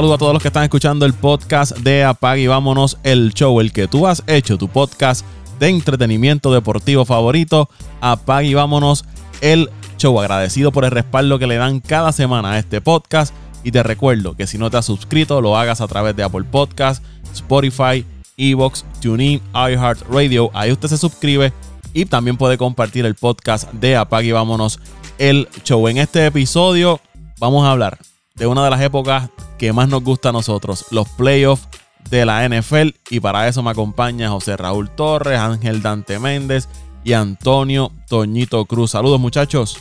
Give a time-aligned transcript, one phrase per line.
[0.00, 3.60] saludo a todos los que están escuchando el podcast de Apag y Vámonos, el show,
[3.60, 5.26] el que tú has hecho, tu podcast
[5.58, 7.68] de entretenimiento deportivo favorito.
[8.00, 9.04] Apag y Vámonos,
[9.42, 9.68] el
[9.98, 10.18] show.
[10.18, 13.34] Agradecido por el respaldo que le dan cada semana a este podcast.
[13.62, 16.46] Y te recuerdo que si no te has suscrito, lo hagas a través de Apple
[16.50, 18.06] Podcast, Spotify,
[18.38, 20.50] Evox, TuneIn, iHeartRadio.
[20.54, 21.52] Ahí usted se suscribe
[21.92, 24.80] y también puede compartir el podcast de Apag y Vámonos
[25.18, 25.86] el show.
[25.88, 27.00] En este episodio
[27.38, 27.98] vamos a hablar
[28.34, 31.68] de una de las épocas que más nos gusta a nosotros, los playoffs
[32.10, 32.90] de la NFL.
[33.10, 36.68] Y para eso me acompaña José Raúl Torres, Ángel Dante Méndez
[37.04, 38.92] y Antonio Toñito Cruz.
[38.92, 39.80] Saludos muchachos.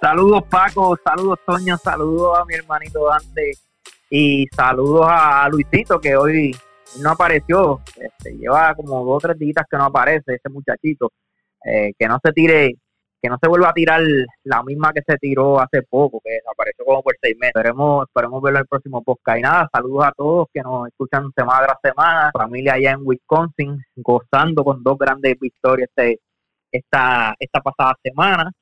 [0.00, 3.52] Saludos Paco, saludos Toño, saludos a mi hermanito Dante
[4.10, 6.54] y saludos a Luisito que hoy
[7.00, 7.80] no apareció.
[7.96, 11.12] Este, lleva como dos o tres días que no aparece ese muchachito.
[11.64, 12.76] Eh, que no se tire
[13.26, 14.00] que no se vuelva a tirar
[14.44, 17.56] la misma que se tiró hace poco, que desapareció como por seis meses.
[17.56, 19.38] Esperemos, esperemos verlo en el próximo podcast.
[19.38, 22.30] Y nada, saludos a todos que nos escuchan semana tras semana.
[22.32, 26.20] Familia allá en Wisconsin, gozando con dos grandes victorias este,
[26.70, 28.52] esta, esta pasada semana.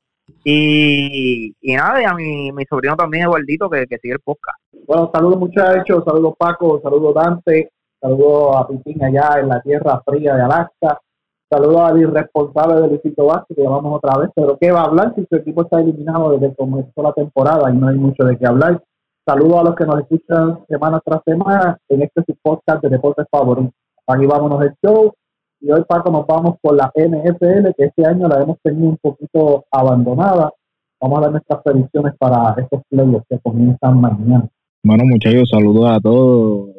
[0.43, 4.57] Y, y nada, y a mi, mi sobrino también, Eduardito, que, que sigue el podcast.
[4.87, 7.69] Bueno, saludos muchachos, saludos Paco, saludos Dante,
[8.01, 10.99] saludos a Pitín allá en la tierra fría de Alaska
[11.47, 15.13] Saludos al irresponsable de Luisito Vázquez, que llamamos otra vez, pero ¿qué va a hablar
[15.15, 18.35] si su equipo está eliminado desde que comenzó la temporada y no hay mucho de
[18.35, 18.83] qué hablar?
[19.27, 23.73] Saludos a los que nos escuchan semana tras semana en este podcast de deportes favoritos.
[24.07, 25.13] Aquí vámonos el show
[25.61, 28.97] y hoy Paco nos vamos por la NFL, que este año la hemos tenido un
[28.97, 30.51] poquito abandonada.
[30.99, 34.49] Vamos a dar nuestras predicciones para estos playoffs que comienzan mañana.
[34.83, 36.69] Bueno muchachos, saludos a todos.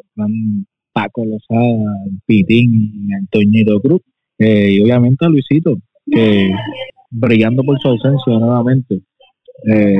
[0.92, 1.94] Paco Lozada,
[2.26, 4.00] Pitín y Antoñito Cruz
[4.38, 5.76] eh, y obviamente a Luisito,
[6.10, 6.50] que
[7.10, 9.00] brillando por su ausencia nuevamente.
[9.64, 9.98] Eh,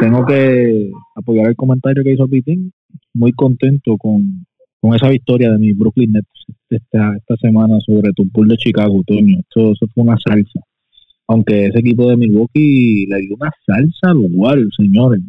[0.00, 2.72] tengo que apoyar el comentario que hizo Pitín,
[3.14, 4.46] muy contento con,
[4.94, 6.28] esa victoria de mi Brooklyn Nets
[6.68, 9.38] esta, esta semana sobre tu pool de Chicago, Toño.
[9.40, 10.60] Esto, eso fue una salsa.
[11.26, 15.22] Aunque ese equipo de Milwaukee le dio una salsa al igual, señores.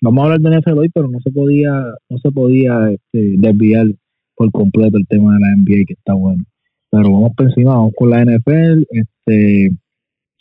[0.00, 1.70] vamos a hablar de NFL hoy, pero no se podía,
[2.10, 3.86] no se podía este, desviar
[4.34, 6.42] por completo el tema de la NBA, que está bueno.
[6.92, 9.70] Pero vamos por encima, vamos con la NFL, este,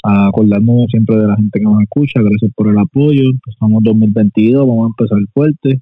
[0.03, 4.67] a acordarnos siempre de la gente que nos escucha, gracias por el apoyo, empezamos 2022,
[4.67, 5.81] vamos a empezar fuerte.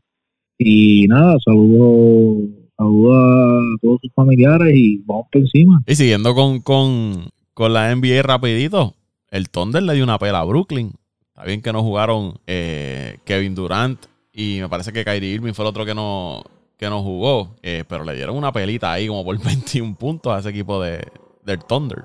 [0.59, 2.47] Y nada, saludo,
[2.78, 5.81] saludo a todos sus familiares y vamos por encima.
[5.88, 8.94] Y siguiendo con, con, con la NBA rapidito,
[9.31, 10.91] el Thunder le dio una pela a Brooklyn.
[11.30, 15.66] Está bien que no jugaron eh, Kevin Durant y me parece que Kyrie Irving fue
[15.66, 16.44] el otro que no,
[16.79, 20.40] que no jugó, eh, pero le dieron una pelita ahí como por 21 puntos a
[20.40, 21.06] ese equipo de,
[21.45, 22.03] del Thunder.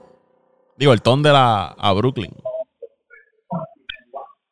[0.76, 2.32] Digo, el Thunder a, a Brooklyn.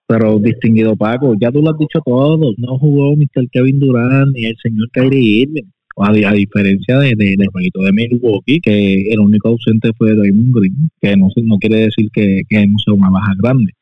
[0.07, 3.49] Pero distinguido Paco, ya tú lo has dicho todo, no jugó Mr.
[3.51, 5.71] Kevin Durant ni el señor Kyrie Irving.
[5.99, 10.91] A, diferencia de, de, del jueguito de Milwaukee, que el único ausente fue Draymond Green,
[11.03, 13.73] que no, no quiere decir que, que hemos una baja grande,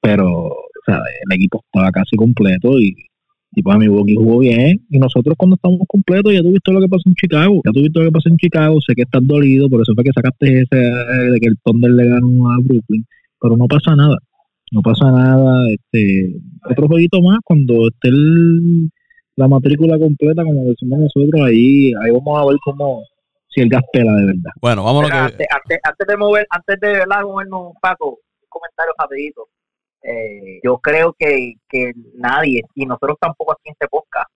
[0.00, 2.96] pero o sea, el equipo estaba casi completo y
[3.54, 4.80] y pues Milwaukee jugó bien.
[4.88, 7.60] Y nosotros cuando estamos completos, ya tuviste lo que pasó en Chicago.
[7.64, 8.80] Ya tuviste lo que pasó en Chicago.
[8.80, 12.08] Sé que estás dolido, por eso fue que sacaste ese de que el Thunder le
[12.08, 13.04] ganó a Brooklyn.
[13.40, 14.16] Pero no pasa nada.
[14.70, 15.70] No pasa nada.
[15.70, 16.34] Este,
[16.70, 18.08] otro jueguito más, cuando esté
[19.36, 23.02] la matrícula completa, como decimos nosotros, ahí, ahí vamos a ver cómo
[23.48, 24.52] si el gas pela de verdad.
[24.62, 25.10] Bueno, vámonos.
[25.10, 25.46] Antes,
[25.82, 29.46] antes, de mover, antes de verdad, movernos, Paco, un comentario rapidito.
[30.02, 34.28] Eh, yo creo que, que nadie, y nosotros tampoco aquí en este podcast,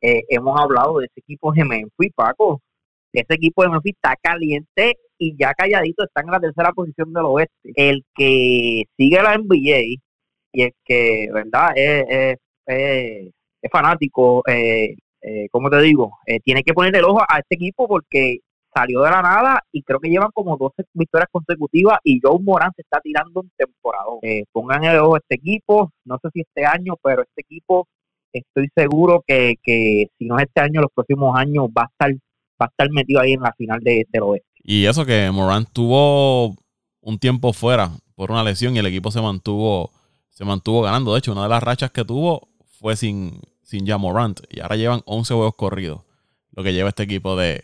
[0.00, 2.60] eh, hemos hablado de ese equipo de Memphis, Paco.
[3.12, 7.24] Ese equipo de Memphis está caliente y ya calladito está en la tercera posición del
[7.26, 7.72] oeste.
[7.76, 10.00] El que sigue la NBA
[10.52, 13.32] y el que, ¿verdad?, es, es,
[13.64, 16.18] es fanático, eh, eh, ¿cómo te digo?
[16.26, 18.40] Eh, tiene que poner el ojo a este equipo porque
[18.74, 22.72] salió de la nada y creo que llevan como 12 victorias consecutivas y Joe Morán
[22.74, 24.04] se está tirando un temporada.
[24.22, 27.86] Eh, pongan el ojo a este equipo, no sé si este año, pero este equipo
[28.32, 32.10] estoy seguro que, que si no es este año, los próximos años va a estar
[32.60, 34.48] va a estar metido ahí en la final de, del oeste.
[34.62, 36.56] Y eso que Morán tuvo
[37.00, 39.90] un tiempo fuera por una lesión y el equipo se mantuvo
[40.30, 41.12] se mantuvo ganando.
[41.12, 42.48] De hecho, una de las rachas que tuvo
[42.80, 46.02] fue sin, sin ya Morant y ahora llevan 11 juegos corridos,
[46.52, 47.62] lo que lleva este equipo de,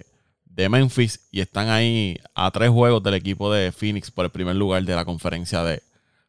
[0.51, 4.57] de Memphis y están ahí a tres juegos del equipo de Phoenix por el primer
[4.57, 5.83] lugar de la conferencia de,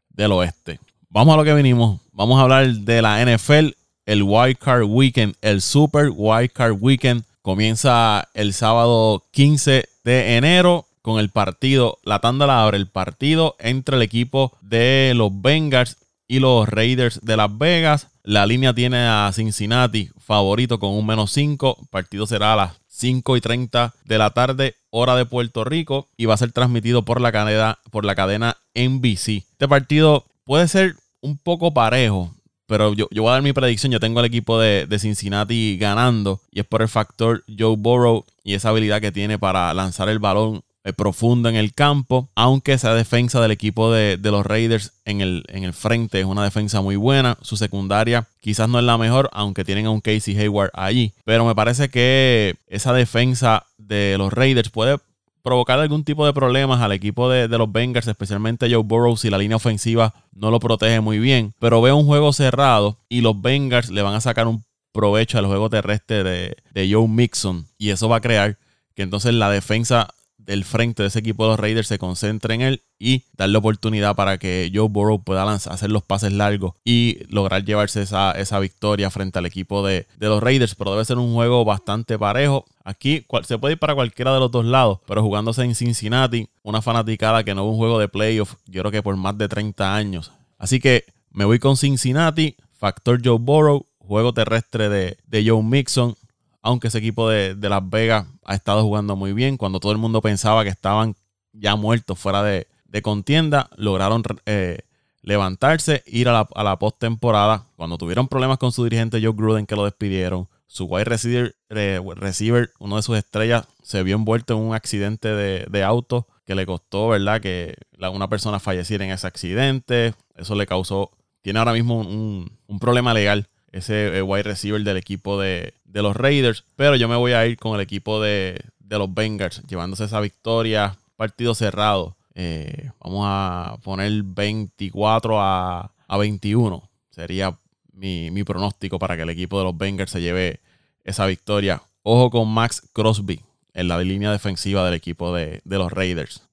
[0.09, 0.79] del oeste.
[1.09, 1.99] Vamos a lo que vinimos.
[2.13, 3.69] Vamos a hablar de la NFL,
[4.05, 7.23] el Wild Card Weekend, el Super Wild Card Weekend.
[7.41, 13.55] Comienza el sábado 15 de enero con el partido, la tanda la abre el partido
[13.59, 15.97] entre el equipo de los Bengals
[16.27, 18.07] y los Raiders de Las Vegas.
[18.23, 21.77] La línea tiene a Cincinnati favorito con un menos 5.
[21.81, 26.07] El partido será a las 5 y 30 de la tarde, hora de Puerto Rico,
[26.17, 29.43] y va a ser transmitido por la cadena, por la cadena NBC.
[29.51, 32.31] Este partido puede ser un poco parejo.
[32.67, 33.91] Pero yo, yo voy a dar mi predicción.
[33.91, 36.39] Yo tengo al equipo de, de, Cincinnati ganando.
[36.51, 40.19] Y es por el factor Joe Burrow y esa habilidad que tiene para lanzar el
[40.19, 45.21] balón eh, profundo en el campo, aunque esa defensa del equipo de, los Raiders en
[45.21, 47.37] el, en el, frente es una defensa muy buena.
[47.43, 51.13] Su secundaria quizás no es la mejor, aunque tienen a un Casey Hayward allí.
[51.23, 54.97] Pero me parece que esa defensa de los Raiders puede
[55.43, 59.37] provocar algún tipo de problemas al equipo de, los Bengals, especialmente Joe Burrow, si la
[59.37, 61.53] línea ofensiva no lo protege muy bien.
[61.59, 64.63] Pero veo un juego cerrado y los Bengals le van a sacar un
[64.93, 67.67] provecho al juego terrestre de, de Joe Mixon.
[67.77, 68.57] Y eso va a crear
[68.95, 70.13] que entonces la defensa
[70.51, 74.17] del frente de ese equipo de los Raiders se concentre en él y darle oportunidad
[74.17, 78.59] para que Joe Burrow pueda lanzar, hacer los pases largos y lograr llevarse esa, esa
[78.59, 80.75] victoria frente al equipo de, los Raiders.
[80.75, 82.65] Pero debe ser un juego bastante parejo.
[82.83, 86.81] Aquí se puede ir para cualquiera de los dos lados, pero jugándose en Cincinnati, una
[86.81, 89.95] fanaticada que no hubo un juego de playoff, yo creo que por más de 30
[89.95, 90.33] años.
[90.57, 96.15] Así que me voy con Cincinnati, factor Joe Burrow, juego terrestre de, de Joe Mixon
[96.61, 100.21] aunque ese equipo de, Las Vegas ha estado jugando muy bien, cuando todo el mundo
[100.21, 101.15] pensaba que estaban
[101.53, 102.67] ya muertos fuera de,
[103.01, 104.79] contienda, lograron eh,
[105.21, 107.65] levantarse, ir a la, a la postemporada.
[107.77, 112.01] Cuando tuvieron problemas con su dirigente Joe Gruden, que lo despidieron, su wide receiver, eh,
[112.15, 116.65] receiver, uno de sus estrellas, se vio envuelto en un accidente de, auto que le
[116.65, 117.41] costó, ¿verdad?
[117.41, 117.75] Que
[118.13, 120.13] una persona falleciera en ese accidente.
[120.35, 121.11] Eso le causó,
[121.41, 126.15] tiene ahora mismo un, un problema legal ese eh, wide receiver del equipo de, los
[126.15, 126.63] Raiders.
[126.75, 130.97] Pero yo me voy a ir con el equipo de, los Bengals, llevándose esa victoria,
[131.15, 132.17] partido cerrado.
[132.33, 136.89] Eh, vamos a poner 24 a, 21.
[137.09, 137.57] Sería
[137.93, 140.59] mi, pronóstico para que el equipo de los Bengals se lleve
[141.03, 141.81] esa victoria.
[142.03, 143.39] Ojo con Max Crosby
[143.73, 146.43] en la línea defensiva del equipo de, los Raiders.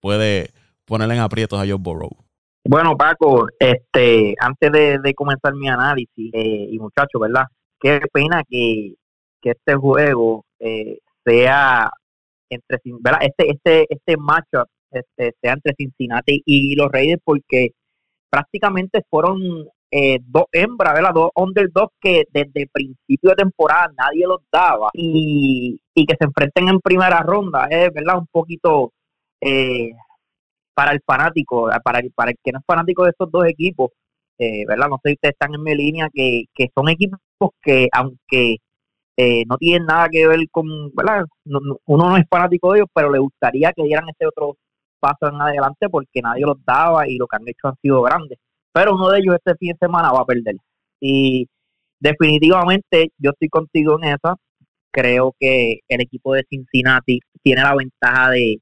[0.00, 0.52] Puede
[0.84, 2.16] ponerle en aprietos a Joe Burrow.
[2.70, 7.44] Bueno, Paco, este, antes de, comenzar mi análisis, eh, y muchachos, ¿verdad?
[7.80, 8.92] Qué pena que,
[9.42, 11.90] este juego eh, sea
[12.50, 13.20] entre, ¿verdad?
[13.22, 17.70] Este, este, este matchup este, sea entre Cincinnati y los Raiders, porque
[18.28, 19.40] prácticamente fueron
[19.90, 21.14] eh, dos hembras, ¿verdad?
[21.14, 26.68] Dos underdogs que desde principio de temporada nadie los daba y, y que se enfrenten
[26.68, 28.18] en primera ronda, es, ¿verdad?
[28.18, 28.92] Un poquito
[29.40, 29.92] eh,
[30.78, 33.90] para el fanático, para el, para el que no es fanático de estos dos equipos,
[34.38, 34.86] eh, ¿verdad?
[34.88, 37.18] No sé si ustedes están en mi línea, que, que son equipos
[37.60, 38.58] que, aunque
[39.16, 41.24] eh, no tienen nada que ver con, ¿verdad?
[41.44, 44.56] uno no es fanático de ellos, pero le gustaría que dieran ese otro
[45.00, 48.38] paso en adelante porque nadie los daba y lo que han hecho han sido grandes.
[48.72, 50.54] Pero uno de ellos este fin de semana va a perder.
[51.00, 51.48] Y
[51.98, 54.36] definitivamente yo estoy contigo en esa.
[54.92, 58.58] Creo que el equipo de Cincinnati tiene la ventaja de,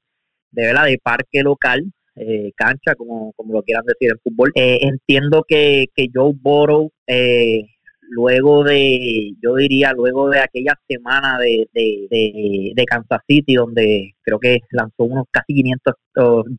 [0.51, 0.85] de, ¿verdad?
[0.85, 4.51] de parque local eh, cancha, como, como lo quieran decir en fútbol.
[4.55, 7.63] Eh, entiendo que, que Joe Burrow, eh,
[8.01, 14.59] luego de, yo diría, luego de aquella semana de, de, Kansas City, donde creo que
[14.71, 15.93] lanzó unos casi 500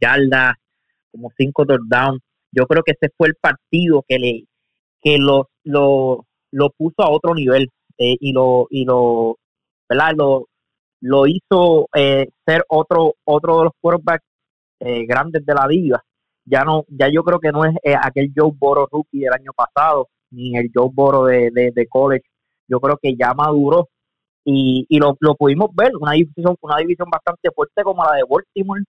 [0.01, 0.55] yardas,
[1.11, 2.21] como 5 touchdowns,
[2.53, 4.45] yo creo que ese fue el partido que le
[5.03, 9.39] que lo, lo, lo puso a otro nivel y lo y lo
[9.89, 10.13] ¿verdad?
[10.17, 10.47] lo
[11.01, 14.28] lo hizo ser otro otro de los quarterbacks
[14.81, 16.03] eh, grandes de la liga.
[16.45, 19.53] Ya no, ya yo creo que no es eh, aquel Joe Boro rookie del año
[19.55, 22.25] pasado, ni el Joe Boro de, de, college.
[22.69, 23.89] Yo creo que ya maduró
[24.45, 28.23] y, y lo, lo, pudimos ver, una división, una división bastante fuerte como la de
[28.29, 28.83] Baltimore,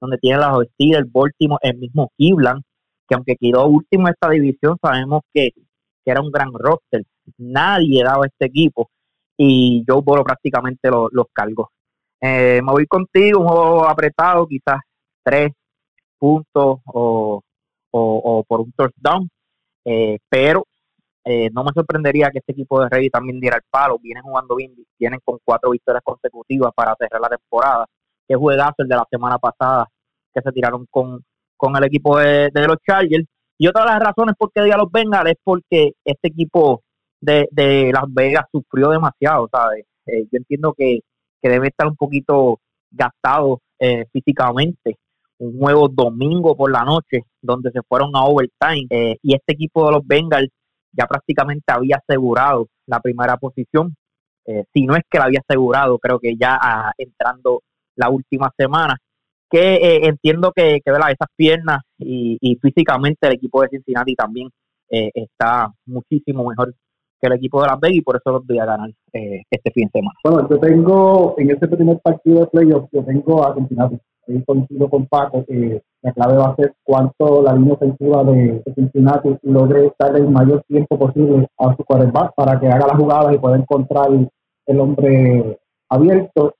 [0.00, 2.62] donde tiene las Steelers, Baltimore, el mismo Cleveland,
[3.08, 7.02] que aunque quedó último en esta división, sabemos que, que era un gran roster.
[7.38, 8.88] Nadie daba este equipo
[9.36, 11.70] y Joe Boro prácticamente los cargó.
[12.20, 14.80] Eh, me voy contigo, un juego apretado, quizás
[15.22, 15.52] tres
[16.18, 17.42] puntos o,
[17.90, 19.28] o, por un touchdown,
[19.84, 20.64] eh, pero
[21.24, 24.56] eh, no me sorprendería que este equipo de Rey también diera el palo, vienen jugando
[24.56, 27.86] bien, vienen con cuatro victorias consecutivas para cerrar la temporada,
[28.28, 29.88] que juegazo el de la semana pasada
[30.32, 31.24] que se tiraron con,
[31.56, 33.26] con el equipo de, los Chargers,
[33.58, 36.82] y otra de las razones por qué a los Bengals es porque este equipo
[37.20, 39.84] de, de Las Vegas sufrió demasiado, ¿sabes?
[40.06, 41.00] Eh, yo entiendo que,
[41.42, 42.60] que debe estar un poquito
[42.90, 43.60] gastado
[44.12, 44.98] físicamente
[45.40, 49.86] un juego domingo por la noche donde se fueron a overtime eh, y este equipo
[49.86, 50.50] de los Bengals
[50.92, 53.94] ya prácticamente había asegurado la primera posición,
[54.44, 57.62] eh, si no es que la había asegurado, creo que ya ah, entrando
[57.96, 58.96] la última semana,
[59.48, 64.48] que eh, entiendo que, que esas piernas y, físicamente el equipo de Cincinnati también
[64.92, 66.74] está muchísimo mejor
[67.20, 69.86] que el equipo de Las Vegas y por eso los voy a ganar este fin
[69.86, 70.18] de semana.
[70.24, 74.00] Bueno, yo tengo en este primer partido de playoffs, yo tengo a Cincinnati.
[74.30, 78.62] Ahí coincido con Paco que la clave va a ser cuánto la línea ofensiva de,
[78.74, 83.34] Cincinnati logre darle el mayor tiempo posible a su quarterback para que haga las jugadas
[83.34, 84.08] y pueda encontrar
[84.66, 85.58] el hombre
[85.88, 86.54] abierto.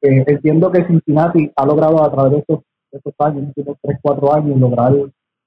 [0.00, 2.60] Eh, entiendo que Cincinnati ha logrado a través de estos,
[2.92, 4.92] estos años, estos 3, 4 años, lograr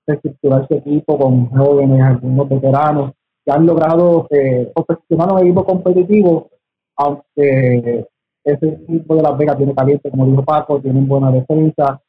[0.05, 3.12] reestructurar su equipo con jóvenes, algunos veteranos,
[3.45, 6.50] que han logrado eh, un equipo competitivo,
[6.98, 8.07] aunque
[8.43, 12.01] ese equipo de Las Vegas tiene caliente, como dijo Paco, tienen buena defensa,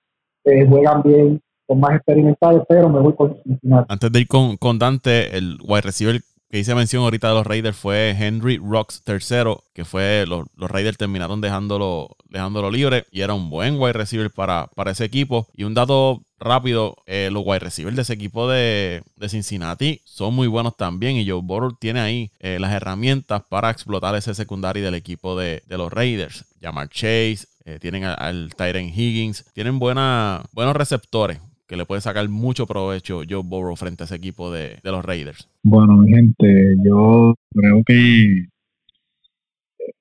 [0.44, 3.86] eh, juegan bien, son más experimentados, pero me voy con Cincinnati.
[3.88, 7.46] Antes de ir con, con Dante, el wide receiver que hice mención ahorita de los
[7.46, 13.20] Raiders fue Henry Rocks III, que fue los, los Raiders terminaron dejándolo, dejándolo libre y
[13.20, 15.46] era un buen wide receiver para, para ese equipo.
[15.54, 20.48] Y un dato rápido, eh, los wide receivers de ese equipo de, Cincinnati son muy
[20.48, 24.96] buenos también y Joe Burrow tiene ahí eh, las herramientas para explotar ese secundario del
[24.96, 26.46] equipo de, los Raiders.
[26.60, 31.38] Llamar Chase, eh, tienen al, al Higgins, tienen buena, buenos receptores
[31.70, 35.48] que le puede sacar mucho provecho Joe Burrow frente a ese equipo de, los Raiders?
[35.62, 38.46] Bueno, mi gente, yo creo que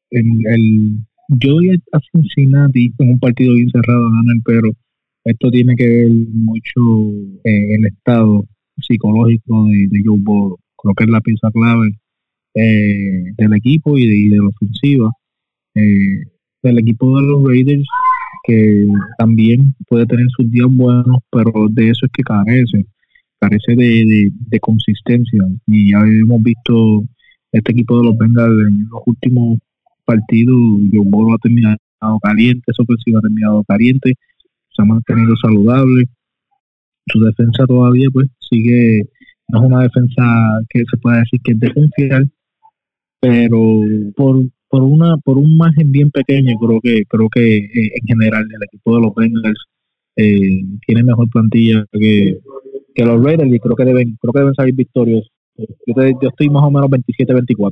[0.10, 0.98] el,
[1.28, 2.00] yo doy a
[2.74, 4.72] en un partido bien cerrado a ganar, pero
[5.24, 6.82] esto tiene que ver mucho
[7.44, 8.46] eh, el estado
[8.82, 10.58] psicológico de, Joe Burrow.
[10.76, 11.92] Creo que es la pieza clave
[12.56, 15.12] eh, del equipo y de, la ofensiva.
[15.76, 16.24] Eh,
[16.64, 17.88] del equipo de los Raiders
[18.50, 18.88] que
[19.20, 22.86] también puede tener sus días buenos, pero de eso es que carece,
[23.40, 25.42] carece de, consistencia.
[25.68, 27.04] Y ya hemos visto
[27.52, 29.60] este equipo de los Bengals en los últimos
[30.04, 30.58] partidos,
[30.92, 31.78] Joe Burrow ha terminado
[32.24, 34.14] caliente, su ofensiva ha terminado caliente,
[34.76, 36.06] se ha mantenido saludable.
[37.06, 39.04] Su defensa todavía pues sigue,
[39.50, 40.24] no es una defensa
[40.70, 42.30] que se pueda decir que es de
[43.22, 43.82] pero
[44.16, 48.44] por por una por un margen bien pequeño creo que creo que eh, en general
[48.44, 49.66] el equipo de los Bengals
[50.16, 52.38] eh, tiene mejor plantilla que,
[52.94, 56.50] que los Raiders y creo que deben creo que deben salir victoriosos yo, yo estoy
[56.50, 57.72] más o menos 27-24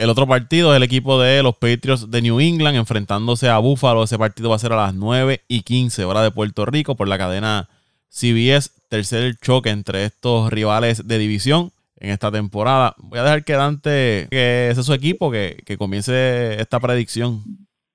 [0.00, 4.02] el otro partido es el equipo de los Patriots de New England enfrentándose a Buffalo.
[4.02, 7.06] Ese partido va a ser a las 9 y 15 hora de Puerto Rico por
[7.06, 7.68] la cadena
[8.08, 8.70] CBS.
[8.88, 12.94] Tercer choque entre estos rivales de división en esta temporada.
[12.98, 17.42] Voy a dejar que Dante, que ese es su equipo, que, comience esta predicción.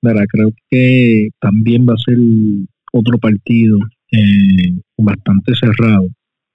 [0.02, 2.16] Mira, creo que también va a ser
[2.92, 3.78] otro partido
[4.12, 6.06] eh, bastante cerrado.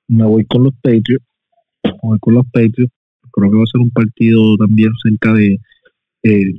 [0.08, 1.26] Me voy con los Patriots.
[1.84, 2.94] Me voy con los Patriots.
[3.34, 5.60] Creo que va a ser un partido también cerca de,
[6.24, 6.54] eh,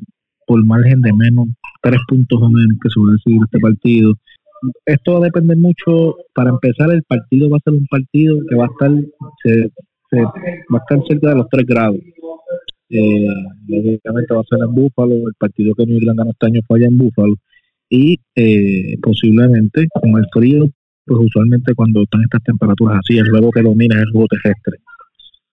[0.47, 1.49] por margen de menos,
[1.83, 4.15] tres puntos o menos que se va a decidir este partido.
[4.87, 8.57] Esto va a depender mucho, para empezar el partido va a ser un partido que
[8.57, 8.91] va a estar,
[10.21, 12.01] va a estar cerca de los 3 grados.
[12.91, 16.79] Eh, va a ser en Búfalo, el partido que New England ganó este año fue
[16.79, 17.35] allá en Búfalo,
[17.89, 20.67] y eh, posiblemente con el frío,
[21.05, 24.79] pues usualmente cuando están estas temperaturas así, el juego que domina es el juego terrestre.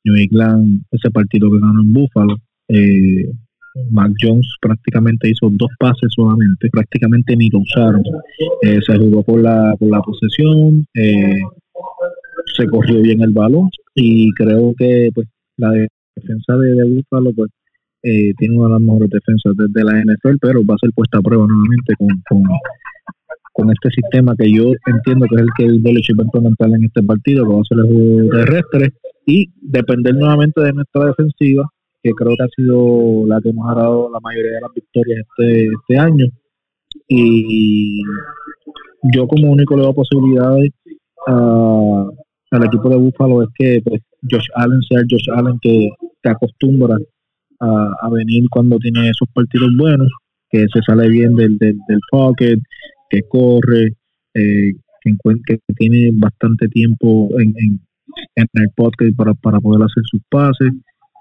[0.06, 2.38] New England, ese partido que ganó en Búfalo,
[2.70, 3.32] eh,
[3.92, 8.04] Mac Jones prácticamente hizo dos pases solamente, prácticamente ni lo usaron.
[8.62, 11.42] Eh, se jugó por la, por la posesión, eh,
[12.56, 15.28] se corrió bien el balón y creo que pues
[15.58, 15.72] la
[16.16, 17.52] defensa de, de Búfalo pues
[18.04, 21.18] eh, tiene una de las mejores defensas de, la NFL, pero va a ser puesta
[21.18, 22.08] a prueba nuevamente con,
[23.54, 26.70] con, este sistema que yo entiendo que es el que el Belichick va a implementar
[26.70, 28.94] en este partido, que va a ser el juego terrestre
[29.26, 31.70] y depender nuevamente de nuestra defensiva,
[32.02, 35.66] que creo que ha sido la que ha dado la mayoría de las victorias este,
[35.66, 36.26] este año.
[37.10, 38.02] Y
[39.14, 40.72] yo como único le doy posibilidades
[41.28, 42.06] a,
[42.52, 45.90] al equipo de Búfalo es que pues, Josh Allen sea Josh Allen que,
[46.22, 46.98] se acostumbra
[47.62, 50.10] a, venir cuando tiene esos partidos buenos,
[50.50, 51.78] que se sale bien del, del,
[52.10, 52.58] pocket,
[53.10, 53.94] que corre,
[54.34, 55.14] eh, que,
[55.46, 57.54] que, tiene bastante tiempo en,
[58.36, 60.72] en, el pocket para, para poder hacer sus pases.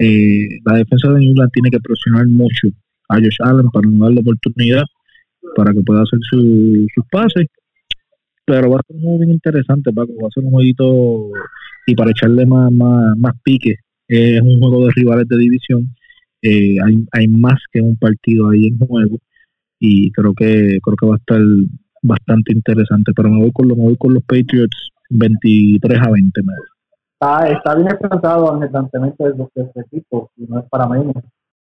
[0.00, 2.68] Eh, la defensa de New England tiene que presionar mucho
[3.08, 4.84] a Josh Allen para no darle oportunidad
[5.56, 7.46] para que pueda hacer sus pases
[8.48, 10.12] pero va a ser un juego bien interesante, Paco.
[10.22, 11.28] Va a ser un jueguito
[11.86, 13.76] y para echarle más, más, más pique.
[14.08, 15.94] es un juego de rivales de división.
[16.40, 19.18] Eh, hay, hay más que un partido ahí en juego
[19.78, 21.40] y creo que creo que va a estar
[22.02, 23.12] bastante interesante.
[23.14, 26.42] Pero me voy con, me voy con los Patriots 23 a 20.
[26.42, 31.16] Me está bien expresado anhelantemente de este equipo y no es para menos.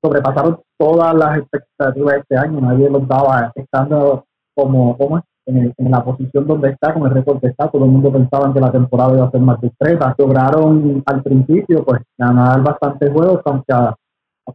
[0.02, 2.60] Sobrepasaron todas las expectativas de este año.
[2.60, 7.48] Nadie los daba estando como, como en, la posición donde está, con el récord que
[7.48, 7.68] está.
[7.68, 10.14] Todo el mundo pensaba que la temporada iba a ser más discreta.
[10.18, 13.94] Lograron al principio pues ganar bastantes juegos, aunque a,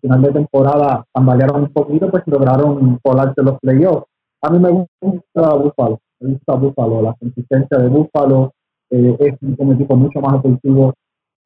[0.01, 4.05] final de temporada tambalearon un poquito, pues lograron colarse los playoffs.
[4.41, 8.53] A mí me gusta Buffalo, me gusta Buffalo, la consistencia de Buffalo
[8.89, 10.93] eh, es un equipo mucho más ofensivo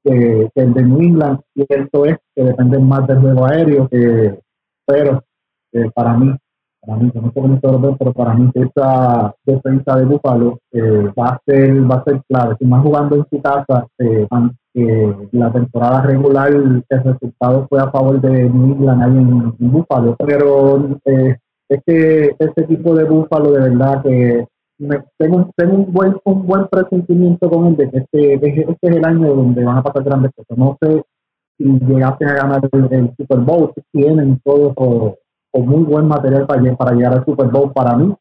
[0.03, 4.39] que, el de New England, y esto es que dependen más del juego aéreo, que,
[4.85, 5.23] pero
[5.73, 6.31] eh, para mí
[6.95, 11.95] mí, no sé pero para mí esa defensa de Búfalo eh, va a ser va
[11.95, 12.55] a ser clave.
[12.59, 14.27] Si más jugando en su casa, eh,
[15.31, 20.99] la temporada regular el resultado fue a favor de New England ahí en, Búfalo, pero
[21.05, 21.37] eh,
[21.69, 24.45] es que ese equipo de Búfalo de verdad que
[25.17, 29.05] tengo, tengo un buen un buen presentimiento con él de que este, este, es el
[29.05, 30.57] año donde van a pasar grandes cosas.
[30.57, 31.03] No sé
[31.57, 34.73] si llegasen a ganar el, Super Bowl, tienen todo
[35.55, 38.13] con muy buen material para, para llegar al Super Bowl para mí.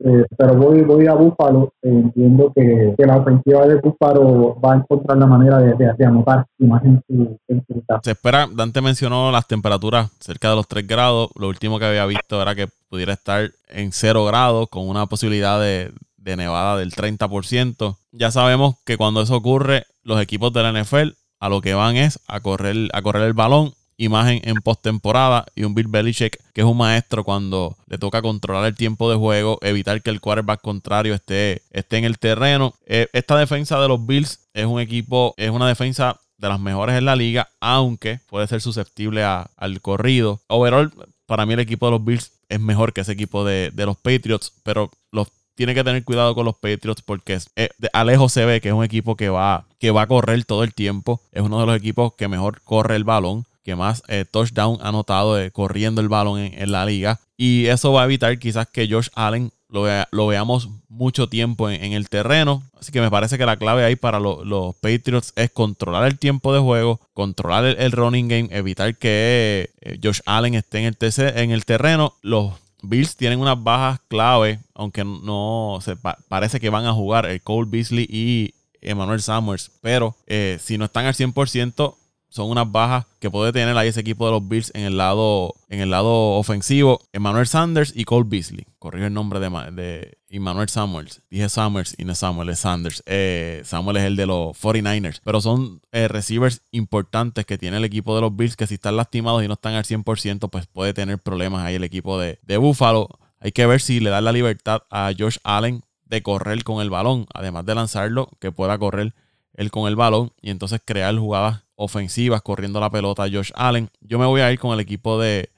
[0.00, 4.76] Eh, pero voy, voy a Búfalo, eh, entiendo que, la ofensiva de Búfalo va a
[4.76, 7.64] encontrar la manera de, de, anotar más en su, en
[8.04, 11.30] Se espera, Dante mencionó las temperaturas cerca de los 3 grados.
[11.34, 15.60] Lo último que había visto era que pudiera estar en 0 grados con una posibilidad
[15.60, 17.96] de, de nevada del 30%.
[18.12, 21.08] Ya sabemos que cuando eso ocurre, los equipos de la NFL
[21.40, 25.64] a lo que van es a correr, a correr el balón imagen en postemporada y
[25.64, 29.58] un Bill Belichick que es un maestro cuando le toca controlar el tiempo de juego,
[29.60, 32.74] evitar que el quarterback contrario esté, esté en el terreno.
[32.86, 36.96] Eh, esta defensa de los Bills es un equipo, es una defensa de las mejores
[36.96, 40.40] en la liga, aunque puede ser susceptible al corrido.
[40.46, 40.92] Overall,
[41.26, 44.52] para mí el equipo de los Bills es mejor que ese equipo de, los Patriots,
[44.62, 48.68] pero los tiene que tener cuidado con los Patriots porque eh, Alejo se ve que
[48.68, 51.20] es un equipo que va, que va a correr todo el tiempo.
[51.32, 54.88] Es uno de los equipos que mejor corre el balón que más eh, touchdown ha
[54.88, 57.20] anotado corriendo el balón en, la liga.
[57.36, 62.08] Y eso va a evitar quizás que Josh Allen lo, veamos mucho tiempo en, el
[62.08, 62.62] terreno.
[62.80, 66.54] Así que me parece que la clave ahí para los Patriots es controlar el tiempo
[66.54, 70.96] de juego, controlar el, running game, evitar que eh, Josh Allen esté en el,
[71.36, 72.14] en el terreno.
[72.22, 75.94] Los Bills tienen unas bajas clave, aunque no se
[76.28, 79.72] parece que van a jugar el Cole Beasley y Emmanuel Summers.
[79.82, 81.94] Pero eh, si no están al 100%,
[82.28, 85.54] son unas bajas que puede tener ahí ese equipo de los Bills en el lado,
[85.68, 87.00] en el lado ofensivo.
[87.12, 88.66] Emmanuel Sanders y Cole Beasley.
[88.78, 91.22] Corrijo el nombre de, Emmanuel Samuels.
[91.30, 93.02] Dije Summers y no Samuel, es Sanders.
[93.06, 95.20] Eh, Samuel es el de los 49ers.
[95.24, 98.96] Pero son eh, receivers importantes que tiene el equipo de los Bills que si están
[98.96, 102.56] lastimados y no están al 100%, pues puede tener problemas ahí el equipo de, de
[102.58, 103.08] Buffalo.
[103.40, 106.90] Hay que ver si le da la libertad a Josh Allen de correr con el
[106.90, 109.14] balón, además de lanzarlo, que pueda correr
[109.54, 113.88] él con el balón y entonces crear jugadas ofensivas corriendo la pelota Josh Allen.
[114.00, 115.48] Yo me voy a ir con el equipo de,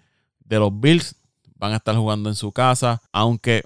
[0.49, 1.17] los Bills.
[1.57, 3.65] Van a estar jugando en su casa, aunque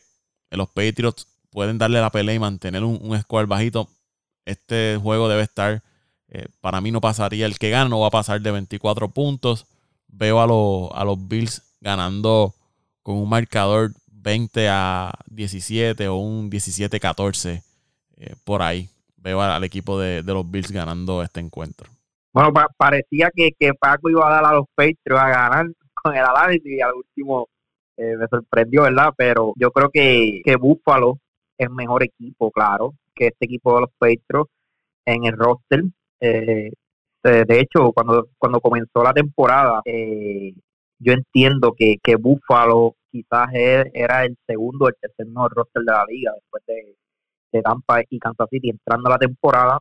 [0.51, 3.89] los Patriots pueden darle la pelea y mantener un, un score bajito.
[4.45, 5.83] Este juego debe estar,
[6.29, 9.67] eh, para mí no pasaría, el que gana no va a pasar de 24 puntos.
[10.07, 12.55] Veo a, a los Bills ganando
[13.03, 17.63] con un marcador 20 a 17 o un 17-14
[18.17, 18.89] eh, por ahí.
[19.17, 21.94] Veo al, equipo de los Bills ganando este encuentro.
[22.35, 25.67] Bueno, parecía que, que Paco iba a dar a los Patriots a ganar
[26.03, 27.49] con el análisis y al último
[27.97, 29.13] eh, me sorprendió, ¿verdad?
[29.17, 31.19] Pero yo creo que, que Buffalo
[31.57, 34.51] es mejor equipo, claro, que este equipo de los Patriots
[35.07, 35.85] en el roster.
[36.21, 36.71] Eh,
[37.23, 40.55] de hecho, cuando, cuando comenzó la temporada, eh,
[40.99, 45.93] yo entiendo que, que Buffalo quizás era el segundo o el tercer mejor roster de
[45.93, 46.97] la liga después de,
[47.53, 49.79] de Tampa y Kansas City entrando a la temporada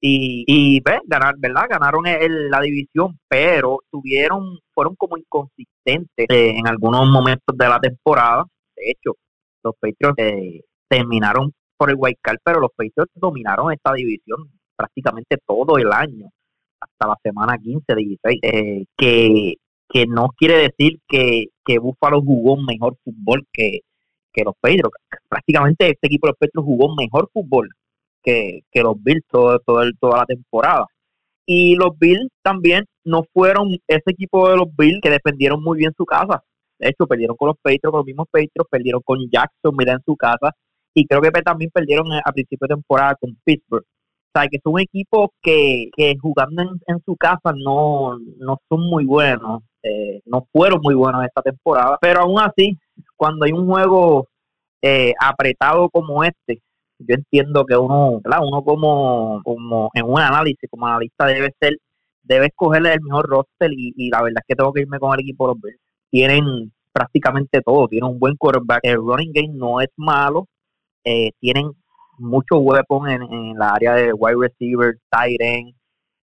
[0.00, 1.66] y, y ¿verdad?
[1.68, 8.44] Ganaron la división, pero tuvieron, fueron como inconsistentes eh, en algunos momentos de la temporada.
[8.76, 9.16] De hecho,
[9.62, 15.76] los Patriots eh, terminaron por el Card, pero los Patriots dominaron esta división prácticamente todo
[15.76, 16.28] el año,
[16.80, 19.54] hasta la semana 15, 16, eh, que,
[19.88, 23.80] que no quiere decir que, que Buffalo jugó mejor fútbol que,
[24.32, 24.96] que los Patriots.
[25.28, 27.68] Prácticamente este equipo de los Patriots jugó mejor fútbol
[28.22, 30.86] que, los Bills todo, todo toda la temporada.
[31.46, 35.92] Y los Bills también no fueron ese equipo de los Bills que defendieron muy bien
[35.96, 36.42] su casa.
[36.78, 40.02] De hecho, perdieron con los Patriots, con los mismos Patriots, perdieron con Jackson, mira en
[40.04, 40.52] su casa.
[40.94, 43.84] Y creo que también perdieron a principio de temporada con Pittsburgh.
[43.84, 49.04] O sea, que son equipos que, que jugando en, su casa no, no son muy
[49.04, 49.62] buenos.
[49.82, 51.98] Eh, no fueron muy buenos esta temporada.
[52.00, 52.78] Pero aún así,
[53.16, 54.28] cuando hay un juego
[54.82, 56.62] eh, apretado como este,
[57.00, 58.40] yo entiendo que uno, ¿verdad?
[58.42, 61.76] uno como, como en un análisis, como analista debe ser,
[62.22, 65.20] debe escoger el mejor roster y, la verdad es que tengo que irme con el
[65.20, 65.80] equipo de los Bills.
[66.10, 70.46] Tienen prácticamente todo, tienen un buen quarterback, el running game no es malo,
[71.04, 71.70] eh, tienen
[72.18, 75.74] muchos weapons en, la área de wide receiver, tight end,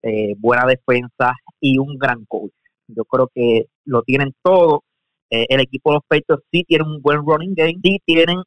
[0.04, 2.52] eh, buena defensa y un gran coach.
[2.88, 4.84] Yo creo que lo tienen todo.
[5.30, 8.38] Eh, el equipo de los Patriots sí tiene un buen running game, sí tienen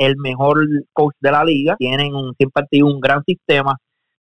[0.00, 3.76] el mejor coach de la liga, tienen un, siempre un gran sistema,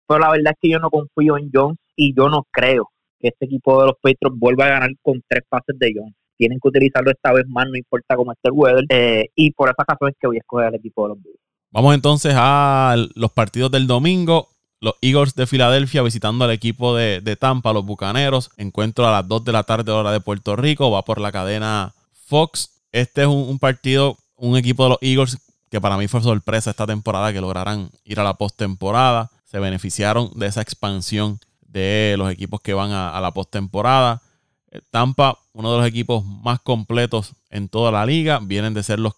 [0.09, 3.29] pero la verdad es que yo no confío en Jones y yo no creo que
[3.29, 6.15] este equipo de los Patriots vuelva a ganar con tres pases de Jones.
[6.37, 8.85] Tienen que utilizarlo esta vez más, no importa cómo esté el weather.
[8.89, 11.39] Eh, y por esa razón es que voy a escoger al equipo de los Bills.
[11.71, 14.49] Vamos entonces a los partidos del domingo.
[14.81, 18.51] Los Eagles de Filadelfia visitando al equipo de, Tampa, los Bucaneros.
[18.57, 20.91] Encuentro a las 2 de la tarde, hora de Puerto Rico.
[20.91, 21.95] Va por la cadena
[22.27, 22.71] Fox.
[22.91, 26.87] Este es un, partido, un equipo de los Eagles que para mí fue sorpresa esta
[26.87, 29.31] temporada que lograran ir a la postemporada.
[29.45, 34.23] Se beneficiaron de esa expansión de los equipos que van a, la postemporada.
[34.71, 38.99] Eh, Tampa, uno de los equipos más completos en toda la liga, vienen de ser
[38.99, 39.15] los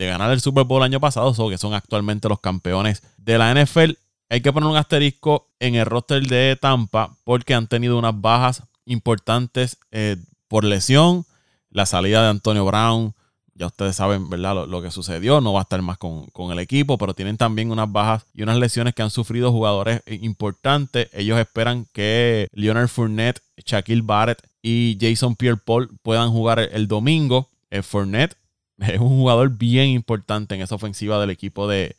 [0.00, 3.38] de ganar el Super Bowl el año pasado, o que son actualmente los campeones de
[3.38, 3.92] la NFL.
[4.30, 8.62] Hay que poner un asterisco en el roster de Tampa porque han tenido unas bajas
[8.86, 10.16] importantes eh,
[10.48, 11.26] por lesión.
[11.68, 13.14] La salida de Antonio Brown,
[13.60, 14.66] ya ustedes saben, ¿verdad?
[14.66, 15.42] Lo, que sucedió.
[15.42, 18.56] No va a estar más con, el equipo, pero tienen también unas bajas y unas
[18.56, 21.10] lesiones que han sufrido jugadores importantes.
[21.12, 27.50] Ellos esperan que Leonard Fournette, Shaquille Barrett y Jason Pierre-Paul puedan jugar el, domingo.
[27.68, 28.34] El Fournette
[28.78, 31.96] es un jugador bien importante en esa ofensiva del equipo de,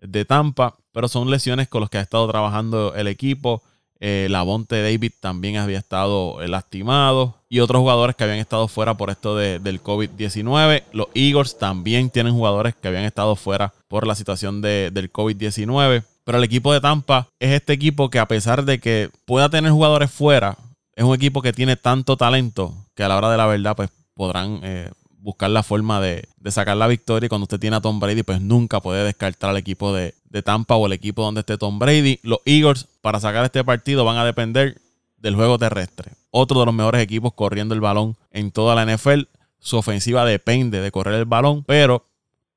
[0.00, 3.62] de Tampa, pero son lesiones con las que ha estado trabajando el equipo.
[4.06, 8.98] Eh, Lavonte David también había estado eh, lastimado y otros jugadores que habían estado fuera
[8.98, 10.82] por esto del COVID-19.
[10.92, 16.04] Los Eagles también tienen jugadores que habían estado fuera por la situación del COVID-19.
[16.22, 19.72] Pero el equipo de Tampa es este equipo que a pesar de que pueda tener
[19.72, 20.58] jugadores fuera,
[20.94, 23.88] es un equipo que tiene tanto talento que a la hora de la verdad pues
[24.12, 24.90] podrán eh,
[25.24, 27.24] buscar la forma de, sacar la victoria.
[27.24, 30.76] Y cuando usted tiene a Tom Brady, pues nunca puede descartar al equipo de, Tampa
[30.76, 32.20] o el equipo donde esté Tom Brady.
[32.22, 34.80] Los Eagles, para sacar este partido, van a depender
[35.18, 36.12] del juego terrestre.
[36.30, 39.22] Otro de los mejores equipos corriendo el balón en toda la NFL.
[39.58, 42.06] Su ofensiva depende de correr el balón, pero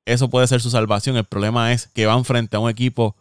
[0.04, 1.16] eso puede ser su salvación.
[1.16, 3.16] El problema es que van frente a un equipo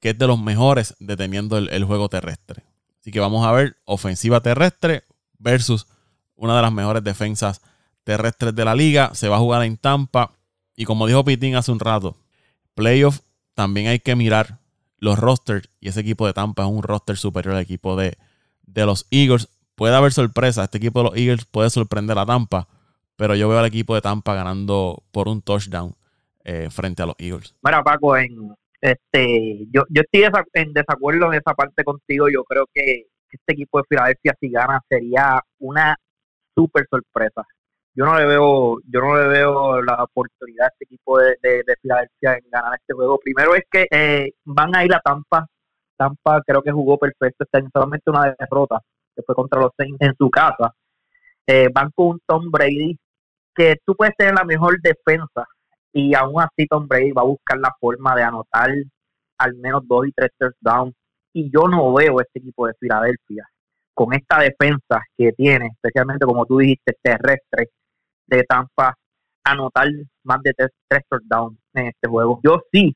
[0.00, 2.62] que es de los mejores deteniendo el, el juego terrestre.
[3.00, 5.04] Así que vamos a ver ofensiva terrestre
[5.38, 5.86] versus
[6.36, 7.60] una de las mejores defensas
[8.04, 9.10] terrestres de la liga.
[9.14, 10.32] Se va a jugar en Tampa.
[10.76, 12.16] Y como dijo Pitín hace un rato,
[12.74, 13.20] playoff
[13.60, 14.58] también hay que mirar
[14.96, 15.68] los rosters.
[15.80, 18.16] Y ese equipo de Tampa es un roster superior al equipo de,
[18.62, 19.48] de los Eagles.
[19.74, 20.64] Puede haber sorpresa.
[20.64, 22.68] Este equipo de los Eagles puede sorprender a Tampa.
[23.16, 25.94] Pero yo veo al equipo de Tampa ganando por un touchdown
[26.42, 27.54] eh, frente a los Eagles.
[27.62, 32.30] Mira, Paco, en, este, yo, yo estoy en desacuerdo en esa parte contigo.
[32.30, 35.96] Yo creo que este equipo de Filadelfia, si gana, sería una
[36.54, 37.46] súper sorpresa
[37.94, 41.76] yo no le veo yo no le veo la oportunidad a este equipo de, de,
[41.82, 43.18] Filadelfia en ganar este juego.
[43.18, 45.46] Primero es que eh, van a ir a Tampa.
[45.96, 48.80] Tampa creo que jugó perfecto este solamente una derrota,
[49.14, 50.72] que fue contra los Saints en su casa.
[51.46, 52.96] Eh, van con un Tom Brady
[53.54, 55.46] que tú puedes tener la mejor defensa
[55.92, 58.70] y aún así Tom Brady va a buscar la forma de anotar
[59.38, 60.94] al menos dos y tres touchdowns.
[61.32, 63.48] Y yo no veo este equipo de Filadelfia
[63.94, 67.68] con esta defensa que tiene, especialmente como tú dijiste, terrestre,
[68.36, 68.94] de Tampa
[69.44, 69.88] anotar
[70.24, 71.02] más de tres, tres
[71.74, 72.40] en este juego.
[72.42, 72.94] Yo sí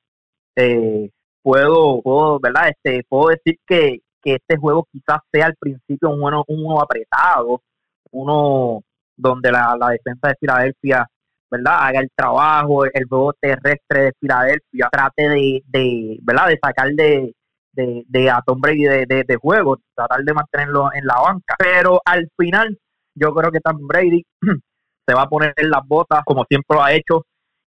[0.56, 1.10] eh,
[1.42, 2.70] puedo, puedo, ¿verdad?
[2.70, 7.62] Este, puedo decir que, que este juego quizás sea al principio un uno, uno apretado,
[8.10, 8.82] uno
[9.16, 11.06] donde la, la defensa de Filadelfia
[11.50, 11.76] ¿verdad?
[11.86, 16.48] haga el trabajo, el juego terrestre de Filadelfia trate de, de ¿verdad?
[16.48, 17.34] de sacar de,
[17.72, 21.54] de, de a Tom Brady de, de, juego, tratar de mantenerlo en la banca.
[21.58, 22.78] Pero al final,
[23.14, 24.24] yo creo que Tom Brady
[25.06, 27.24] se va a poner en las botas como siempre lo ha hecho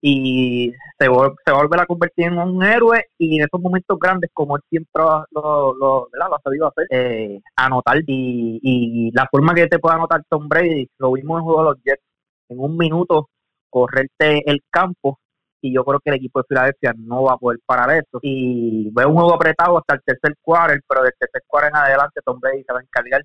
[0.01, 3.99] y se, se va a volver a convertir en un héroe y en esos momentos
[3.99, 9.53] grandes como él siempre lo, lo, ha sabido hacer, eh, anotar y, y, la forma
[9.53, 12.03] que te puede anotar Tom Brady, lo vimos en el juego de los Jets,
[12.49, 13.29] en un minuto
[13.69, 15.19] correrte el campo
[15.61, 18.89] y yo creo que el equipo de Filadelfia no va a poder parar eso y
[18.91, 22.39] veo un juego apretado hasta el tercer quarter, pero del tercer quarter en adelante Tom
[22.39, 23.21] Brady se va a encargar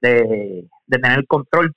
[0.00, 1.72] de tener el control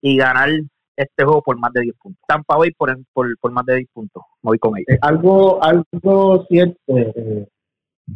[0.00, 0.50] y ganar
[0.98, 2.22] este juego por más de 10 puntos.
[2.26, 4.22] Tampa Bay por, por, más de 10 puntos.
[4.42, 4.88] Me voy con ellos.
[4.88, 7.46] Eh, algo, algo cierto, eh,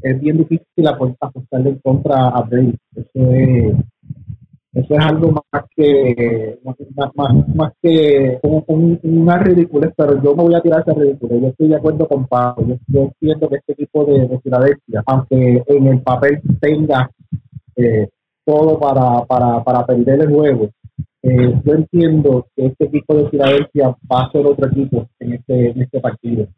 [0.03, 2.75] es bien difícil apostarle en contra a Brady.
[2.97, 3.75] Eso es,
[4.75, 10.55] eso es algo más que más, más, que un, una ridiculez, pero yo me voy
[10.55, 11.41] a tirar esa ridiculez.
[11.41, 12.67] Yo estoy de acuerdo con Pablo.
[12.67, 17.11] Yo, yo entiendo que este equipo de, de Filadelfia, aunque en el papel tenga
[17.77, 18.09] eh,
[18.45, 20.69] todo para, para, para perder el juego,
[21.23, 25.71] eh, yo entiendo que este equipo de Filadelfia va a ser otro equipo en este,
[25.71, 26.49] en este partido.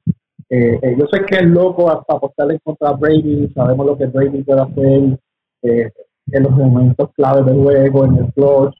[0.48, 4.42] Eh, eh, yo sé que es loco hasta apostarle contra Brady, sabemos lo que Brady
[4.42, 5.18] puede hacer
[5.62, 5.90] eh,
[6.30, 8.74] en los momentos claves del juego, en el clutch,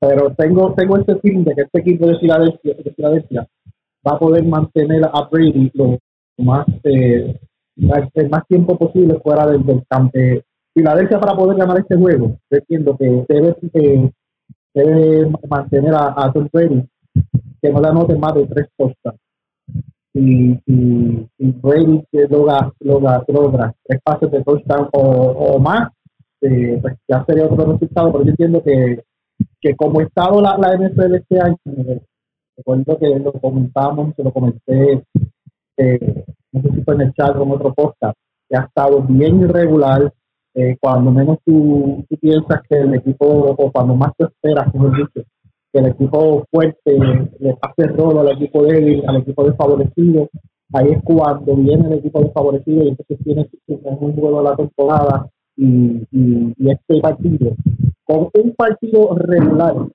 [0.00, 3.48] pero tengo tengo ese feeling de que este equipo de Filadelfia, de Filadelfia
[4.06, 5.98] va a poder mantener a Brady lo
[6.38, 7.38] más el
[8.30, 10.18] más tiempo posible fuera del, campo.
[10.74, 13.56] Filadelfia para poder ganar este juego, yo entiendo que debe,
[14.74, 16.84] debe mantener a, a Tom Brady
[17.62, 19.14] que no le anoten más de tres costas
[20.14, 25.90] y, y, y Brady logra, logra, logra tres pases de touchdown o, o más,
[26.40, 29.02] eh, pues ya sería otro resultado, pero yo entiendo que,
[29.60, 32.00] que como estado la, la NFL este año, eh,
[32.56, 35.02] recuerdo que lo comentamos, se lo comenté,
[35.78, 38.16] eh, no sé si fue en el chat en otro podcast,
[38.48, 40.12] que ha estado bien irregular,
[40.54, 45.22] eh, cuando menos tú, piensas que el equipo, o cuando más te esperas, como dicho,
[45.72, 46.96] que el equipo fuerte
[47.40, 50.28] le pase el al equipo débil, al equipo desfavorecido.
[50.72, 55.28] Ahí es cuando viene el equipo desfavorecido y entonces tiene un juego de la temporada
[55.56, 57.56] y, y, este partido.
[58.04, 59.90] Con un partido regular, un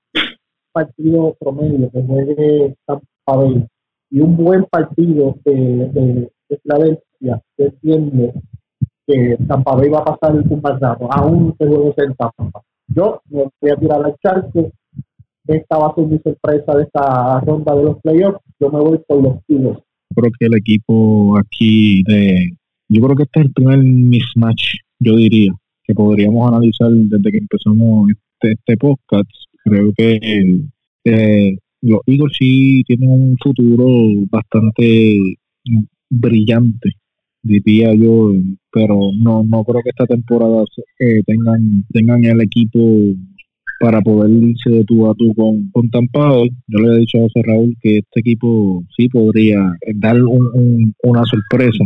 [0.72, 3.66] partido promedio que juegue Tampa Bay
[4.10, 8.32] y un buen partido de, de, de Filadelfia, yo entiendo
[9.10, 12.62] que Tampa Bay va a pasar un mal rato, aún se juego en Tampa.
[12.88, 14.72] Yo me voy a tirar al charco
[15.50, 18.38] esta va a ser mi sorpresa de esta ronda de los playoffs.
[18.60, 19.78] Yo me voy por los Tigres.
[20.14, 22.50] Creo que el equipo aquí de.
[22.88, 25.52] Yo creo que este es el primer mismatch, yo diría,
[25.84, 29.30] que podríamos analizar desde que empezamos este, este podcast.
[29.64, 30.18] Creo que
[31.04, 33.86] eh, los Eagles sí tienen un futuro
[34.28, 35.36] bastante
[36.10, 36.90] brillante,
[37.42, 38.32] diría yo,
[38.72, 40.64] pero no no creo que esta temporada
[40.98, 42.78] eh, tengan tengan el equipo
[43.80, 46.32] para poder irse de tú a tú con, con Tampa
[46.68, 49.58] Yo le he dicho a José Raúl que este equipo sí podría
[49.94, 51.84] dar una sorpresa,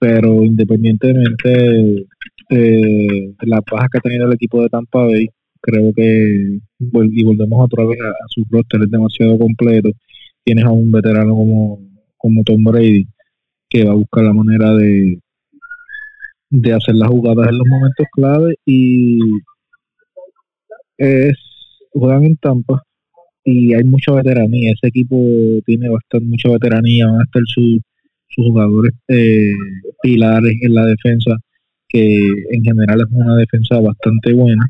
[0.00, 2.06] pero independientemente
[2.50, 5.28] de las bajas que ha tenido el equipo de Tampa Bay,
[5.60, 9.90] creo que y volvemos otra vez a, a su roster es demasiado completo.
[10.44, 11.78] Tienes a un veterano como,
[12.18, 13.06] como Tom Brady
[13.72, 15.18] que va a buscar la manera de,
[16.50, 19.18] de hacer las jugadas en los momentos clave y
[20.98, 21.38] es
[21.92, 22.82] juegan en Tampa
[23.44, 24.72] y hay mucha veteranía.
[24.72, 25.16] Ese equipo
[25.64, 27.06] tiene bastante mucha veteranía.
[27.06, 27.80] Van a estar sus
[28.36, 29.52] jugadores eh,
[30.02, 31.36] pilares en la defensa,
[31.88, 34.64] que en general es una defensa bastante buena.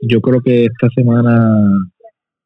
[0.00, 1.62] Yo creo que esta semana,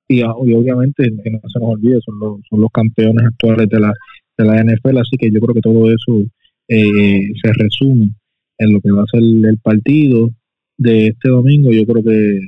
[0.09, 3.93] y, obviamente, que no se nos olvide, son los, son los campeones actuales de la,
[4.38, 6.22] de la NFL, así que yo creo que todo eso
[6.68, 8.11] eh, se resume
[8.59, 10.31] en lo que va a ser el partido
[10.77, 11.70] de este domingo.
[11.72, 12.40] Yo creo que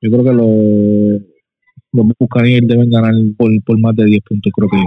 [0.00, 1.22] yo creo que los,
[1.92, 4.52] los Buccaneers deben ganar por, por, más de 10 puntos.
[4.54, 4.84] Creo que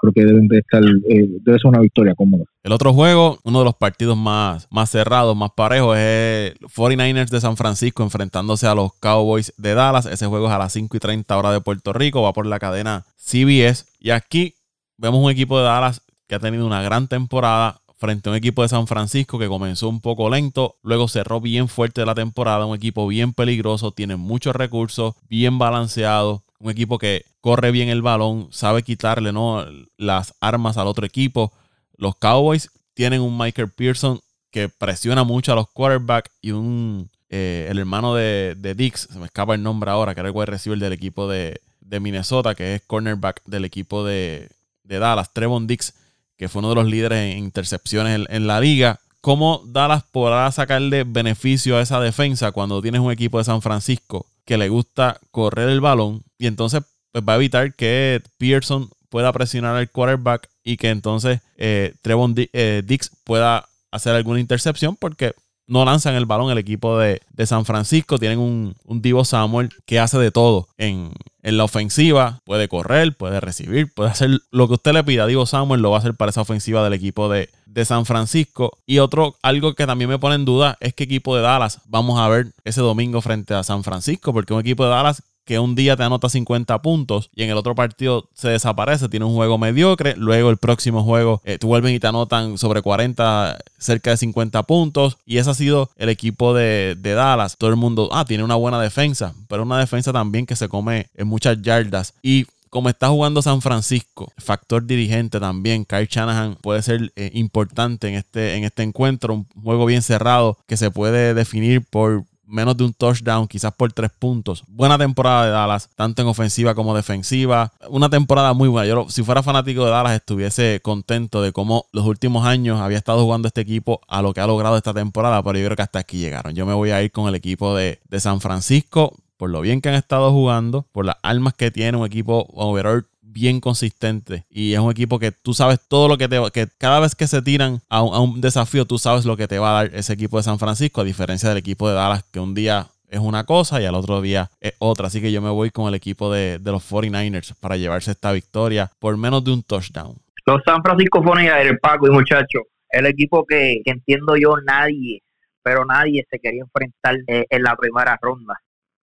[0.00, 2.44] creo que deben de estar eh, debe ser una victoria cómoda.
[2.62, 7.40] El otro juego, uno de los partidos más, más cerrados, más parejos, es 49ers de
[7.40, 10.06] San Francisco enfrentándose a los Cowboys de Dallas.
[10.06, 12.58] Ese juego es a las 5 y 30 horas de Puerto Rico, va por la
[12.58, 13.86] cadena CBS.
[13.98, 14.54] Y aquí
[14.96, 18.62] vemos un equipo de Dallas que ha tenido una gran temporada, frente a un equipo
[18.62, 22.76] de San Francisco que comenzó un poco lento, luego cerró bien fuerte la temporada, un
[22.76, 28.48] equipo bien peligroso, tiene muchos recursos, bien balanceado, un equipo que corre bien el balón,
[28.50, 29.64] sabe quitarle ¿no?
[29.96, 31.52] las armas al otro equipo.
[31.96, 37.66] Los Cowboys tienen un Michael Pearson que presiona mucho a los quarterbacks y un eh,
[37.70, 40.78] el hermano de, Dix, se me escapa el nombre ahora, que era el wide receiver
[40.78, 41.60] del equipo de,
[42.00, 44.48] Minnesota, que es cornerback del equipo de,
[44.86, 45.92] de Dallas, Trevon Dix
[46.36, 49.00] que fue uno de los líderes en intercepciones en, la liga.
[49.20, 54.26] ¿Cómo Dallas podrá sacarle beneficio a esa defensa cuando tienes un equipo de San Francisco
[54.44, 59.32] que le gusta correr el balón y entonces pues, va a evitar que Pearson pueda
[59.32, 65.34] presionar al quarterback y que entonces eh, Trevon eh, Dix pueda hacer alguna intercepción porque
[65.66, 68.18] no lanzan el balón el equipo de, San Francisco.
[68.18, 72.40] Tienen un, un, Divo Samuel que hace de todo en, la ofensiva.
[72.44, 75.26] Puede correr, puede recibir, puede hacer lo que usted le pida.
[75.26, 78.78] Divo Samuel lo va a hacer para esa ofensiva del equipo de, de San Francisco.
[78.86, 82.18] Y otro, algo que también me pone en duda es qué equipo de Dallas vamos
[82.18, 84.32] a ver ese domingo frente a San Francisco.
[84.32, 87.56] Porque un equipo de Dallas que un día te anota 50 puntos y en el
[87.56, 91.94] otro partido se desaparece, tiene un juego mediocre, luego el próximo juego eh, te vuelven
[91.94, 96.52] y te anotan sobre 40, cerca de 50 puntos y ese ha sido el equipo
[96.52, 97.56] de, Dallas.
[97.56, 101.06] Todo el mundo, ah, tiene una buena defensa, pero una defensa también que se come
[101.14, 106.82] en muchas yardas y como está jugando San Francisco, factor dirigente también, Kyle Shanahan puede
[106.82, 111.32] ser eh, importante en este, en este encuentro, un juego bien cerrado que se puede
[111.32, 114.64] definir por menos de un touchdown, quizás por tres puntos.
[114.68, 117.72] Buena temporada de Dallas, tanto en ofensiva como defensiva.
[117.88, 118.88] Una temporada muy buena.
[118.88, 123.22] Yo, si fuera fanático de Dallas, estuviese contento de cómo los últimos años había estado
[123.22, 125.98] jugando este equipo a lo que ha logrado esta temporada, pero yo creo que hasta
[125.98, 126.54] aquí llegaron.
[126.54, 129.80] Yo me voy a ir con el equipo de, de San Francisco por lo bien
[129.80, 133.06] que han estado jugando, por las armas que tiene un equipo overall
[133.36, 137.00] bien consistente y es un equipo que tú sabes todo lo que te que cada
[137.00, 139.94] vez que se tiran a un, desafío tú sabes lo que te va a dar
[139.94, 143.20] ese equipo de San Francisco a diferencia del equipo de Dallas que un día es
[143.20, 145.08] una cosa y al otro día es otra.
[145.08, 148.90] Así que yo me voy con el equipo de, los 49ers para llevarse esta victoria
[148.98, 150.16] por menos de un touchdown.
[150.46, 155.22] Los San Francisco 49ers, Paco y muchachos, el equipo que, entiendo yo nadie,
[155.62, 158.54] pero nadie se quería enfrentar eh, en la primera ronda.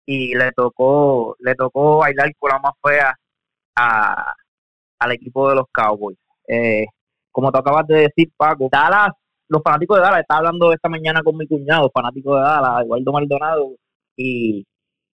[0.05, 3.15] Y le tocó, le tocó bailar con la más fea
[3.77, 4.33] a,
[4.99, 6.17] al equipo de los Cowboys.
[6.47, 6.85] Eh,
[7.31, 9.09] como te acabas de decir, Paco, Dallas,
[9.47, 13.11] los fanáticos de Dallas, estaba hablando esta mañana con mi cuñado, fanático de Dallas, Eduardo
[13.13, 13.75] Maldonado,
[14.15, 14.65] y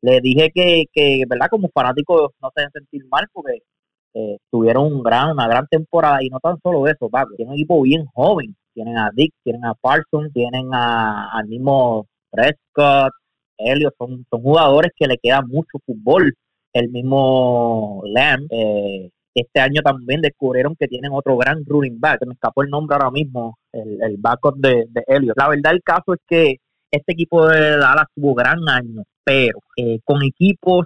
[0.02, 1.48] le dije que, que ¿verdad?
[1.50, 3.60] Como fanáticos no se deben sentir mal porque
[4.16, 7.56] eh, tuvieron un gran, una gran temporada y no tan solo eso, Paco, tienen un
[7.56, 13.14] equipo bien joven, tienen a Dick, tienen a Parsons, tienen a, al mismo Prescott,
[13.58, 16.34] Elliot, son, son jugadores que le queda mucho fútbol
[16.74, 18.48] el mismo Lamb.
[18.52, 22.96] Eh, este año también descubrieron que tienen otro gran running back, me escapó el nombre
[22.96, 25.38] ahora mismo, el, el backup de, de Elliot.
[25.38, 26.56] La verdad, el caso es que
[26.92, 30.86] este equipo de Dallas tuvo gran año, pero eh, con equipos,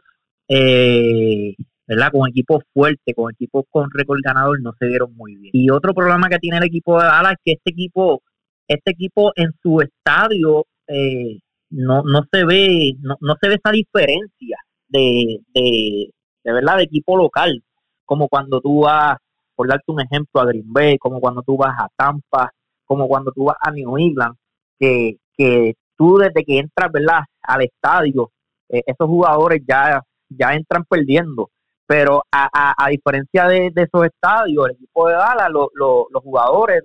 [0.49, 1.55] eh,
[1.87, 2.11] ¿verdad?
[2.11, 5.51] Con equipos fuertes, con equipos con récord ganador, no se dieron muy bien.
[5.53, 8.21] Y otro problema que tiene el equipo de Dallas es que este equipo,
[8.67, 11.39] este equipo en su estadio eh,
[11.69, 14.57] no, no se ve, no, no se ve esa diferencia
[14.91, 16.11] de, de,
[16.43, 17.63] de verdad de equipo local,
[18.05, 19.17] como cuando tú vas,
[19.55, 22.51] por darte un ejemplo, a Green Bay, como cuando tú vas a Tampa,
[22.85, 24.35] como cuando tú vas a New England,
[24.79, 27.21] que, que tú desde que entras ¿verdad?
[27.43, 28.31] al estadio,
[28.69, 31.49] eh, esos jugadores ya, ya entran perdiendo.
[31.85, 36.81] Pero a, a, diferencia de, esos estadios, el equipo de Dallas, los jugadores,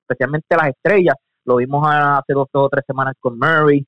[0.00, 3.86] especialmente las estrellas, lo vimos hace dos o tres semanas con Murray,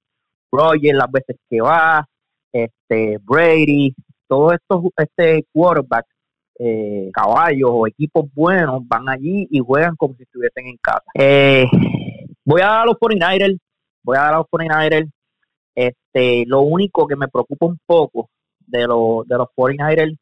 [0.53, 2.07] Roger, las veces que va,
[2.55, 3.95] este Brady,
[4.29, 6.07] todos estos este quarterback,
[6.59, 11.05] eh, caballos o equipos buenos van allí y juegan como si estuviesen en casa.
[11.15, 11.67] Eh,
[12.45, 13.59] voy a dar a los 49ers,
[14.05, 15.11] voy a dar a los 49ers.
[15.75, 18.29] Este, lo único que me preocupa un poco
[18.61, 20.17] de los de los 49ers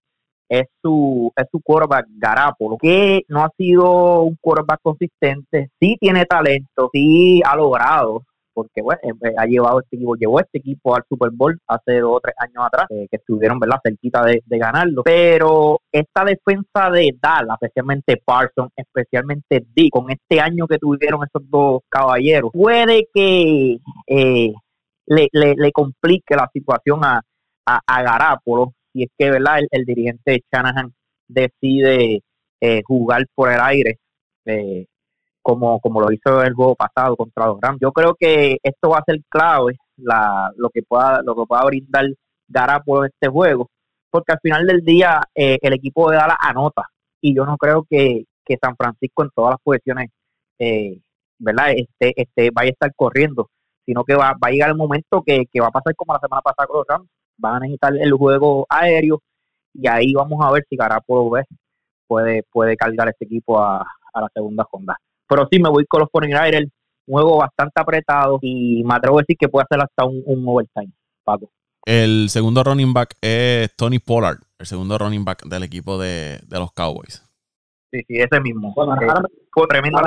[0.49, 6.25] es su es su quarterback Garapolo, que no ha sido un quarterback consistente, sí tiene
[6.25, 10.95] talento, sí ha logrado porque bueno, eh, eh, ha llevado este equipo, llevó este equipo
[10.95, 13.79] al Super Bowl hace dos o tres años atrás, eh, que estuvieron ¿verdad?
[13.83, 15.03] cerquita de, ganarlo.
[15.03, 21.49] Pero esta defensa de Dallas, especialmente Parsons, especialmente Dick, con este año que tuvieron esos
[21.51, 27.21] dos caballeros, puede que le, le, complique la situación a,
[27.67, 30.93] a, a Garapolo, si es que verdad el, dirigente Shanahan
[31.29, 32.23] decide
[32.87, 33.99] jugar por el aire.
[34.45, 34.87] Eh,
[35.42, 37.78] como, como lo hizo el juego pasado contra los Rams.
[37.81, 41.64] Yo creo que esto va a ser clave la, lo que pueda lo que pueda
[41.64, 42.07] brindar
[42.85, 43.68] por este juego,
[44.11, 46.85] porque al final del día eh, el equipo de Dallas anota
[47.20, 50.11] y yo no creo que, que San Francisco en todas las posiciones
[50.59, 51.00] eh,
[51.38, 51.72] ¿verdad?
[51.72, 53.50] Este, este, vaya a estar corriendo,
[53.85, 56.20] sino que va, va a llegar el momento que, que va a pasar como la
[56.20, 59.20] semana pasada con los Rams, van a necesitar el juego aéreo
[59.74, 61.31] y ahí vamos a ver si Garapolo
[62.07, 64.96] puede, puede cargar este equipo a, a la segunda ronda.
[65.33, 66.71] Pero sí me voy con los 49ers,
[67.07, 70.92] un juego bastante apretado y me atrevo a decir que puede hacer hasta un, overtime,
[71.25, 71.51] Paco.
[71.87, 76.71] El segundo running back es Tony Pollard, el segundo running back del equipo de, los
[76.73, 77.27] Cowboys.
[77.90, 78.75] Sí, sí, ese mismo.
[78.75, 80.01] Bueno, ahora, fue tremendo.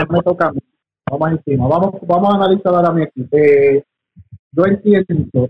[1.09, 1.67] Vamos encima.
[1.67, 3.35] Vamos, vamos a analizar ahora mi equipo.
[3.35, 3.83] Eh,
[4.51, 5.49] yo entiendo,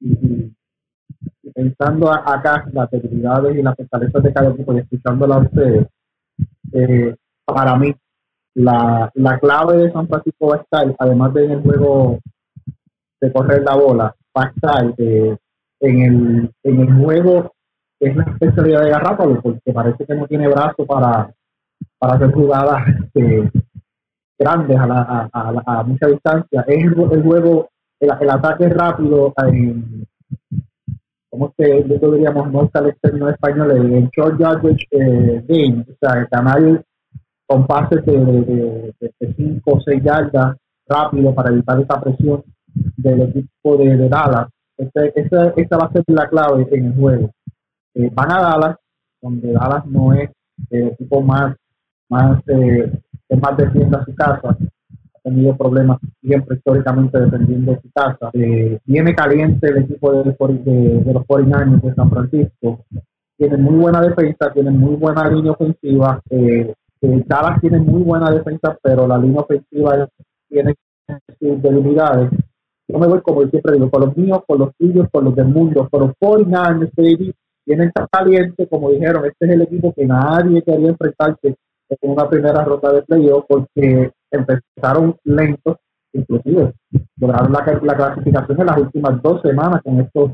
[0.00, 0.52] y,
[1.54, 5.86] pensando acá las debilidades y las fortalezas de cada equipo y escuchándola a ustedes,
[6.72, 7.94] eh, para mí
[8.54, 12.18] la, la clave de San Francisco va a estar, además de en el juego
[13.20, 15.36] de correr la bola, va a estar eh,
[15.80, 17.52] en, el, en el juego
[17.98, 21.32] que es la especialidad de Garrápalo, porque parece que no tiene brazo para,
[21.98, 22.82] para hacer jugadas
[23.14, 23.48] eh,
[24.36, 26.64] grandes a, la, a, a, mucha distancia.
[26.66, 27.68] Es el, juego,
[28.00, 29.32] el, ataque rápido
[31.30, 32.52] ¿cómo se diríamos?
[32.52, 36.84] No está el término español, el short yardage eh, game, el canal
[37.52, 38.94] con pases de
[39.36, 40.56] 5 o 6 yardas
[40.88, 42.42] rápido para evitar esa presión
[42.96, 44.48] del equipo de, Dallas.
[44.78, 47.30] Este, esta, va a ser la clave en el juego.
[47.94, 48.76] Eh, van a Dallas,
[49.20, 50.30] donde Dallas no es
[50.70, 51.54] el equipo más,
[52.08, 52.90] más, eh,
[53.38, 54.56] más defienda su casa.
[55.22, 58.30] tenido problemas siempre históricamente defendiendo su casa.
[58.32, 62.86] Eh, viene caliente el equipo de, de, los 49ers de San Francisco.
[63.36, 66.18] Tienen muy buena defensa, tienen muy buena línea ofensiva.
[66.30, 66.72] Eh,
[67.02, 70.08] eh, Dallas tiene muy buena defensa, pero la línea ofensiva
[70.48, 70.74] tiene
[71.38, 72.30] sus debilidades.
[72.88, 75.48] Yo me voy, como siempre digo, con los míos, con los tuyos, con los del
[75.48, 77.34] mundo, con los 49ers, baby.
[77.66, 81.56] Vienen tan caliente, como dijeron, este es el equipo que nadie quería enfrentarse
[81.88, 85.76] en una primera ronda de playoff porque empezaron lentos,
[86.12, 86.72] inclusive
[87.18, 90.32] lograron la, la, clasificación en las últimas dos semanas con estos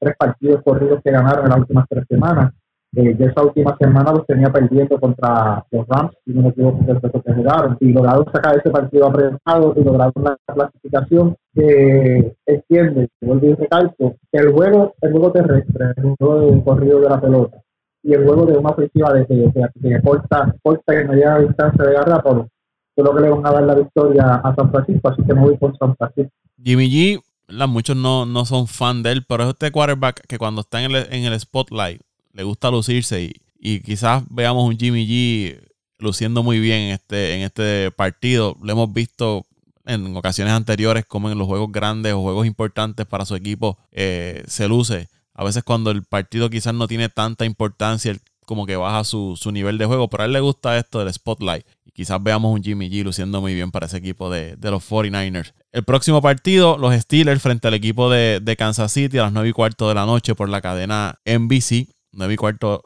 [0.00, 2.52] tres partidos corridos que ganaron en las últimas tres semanas.
[2.96, 7.22] Eh, esa última semana los tenía perdiendo contra los Rams, y no me equivoco que
[7.24, 13.46] que jugaron, y lograron sacar ese partido apretado y lograron la clasificación que extiende, vuelvo
[13.46, 17.56] y recalco, el juego, el juego terrestre, el juego de corrido de la pelota,
[18.02, 22.22] y el juego de una ofensiva de que, que, corta, corta y media distancia de
[22.22, 22.48] todo
[22.96, 25.58] creo que le van a dar la victoria a San Francisco, así que me voy
[25.58, 26.32] con San Francisco.
[26.62, 27.20] Jimmy G,
[27.66, 30.92] muchos no, no son fan de él, pero es este quarterback que cuando está en
[30.92, 32.00] el, en el spotlight
[32.34, 35.58] le gusta lucirse y, y quizás veamos un Jimmy G
[35.98, 38.56] luciendo muy bien en este, en este partido.
[38.62, 39.46] Lo hemos visto
[39.86, 44.44] en ocasiones anteriores como en los juegos grandes o juegos importantes para su equipo eh,
[44.46, 45.08] se luce.
[45.34, 48.16] A veces cuando el partido quizás no tiene tanta importancia,
[48.46, 51.66] como que baja su, nivel de juego, pero a él le gusta esto del spotlight.
[51.84, 55.52] Y quizás veamos un Jimmy G luciendo muy bien para ese equipo de, los 49ers.
[55.72, 59.52] El próximo partido, los Steelers frente al equipo de, Kansas City a las 9 y
[59.52, 62.82] cuarto de la noche por la cadena NBC, 9 y cuarto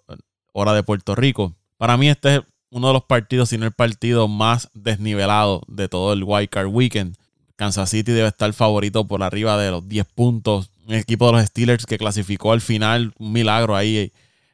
[0.53, 1.55] hora de Puerto Rico.
[1.77, 5.89] Para mí este es uno de los partidos, si no el partido más desnivelado de
[5.89, 7.17] todo el Wild Card Weekend.
[7.57, 11.47] Kansas City debe estar favorito por arriba de los 10 puntos el equipo de los
[11.47, 14.13] Steelers que clasificó al final, un milagro ahí.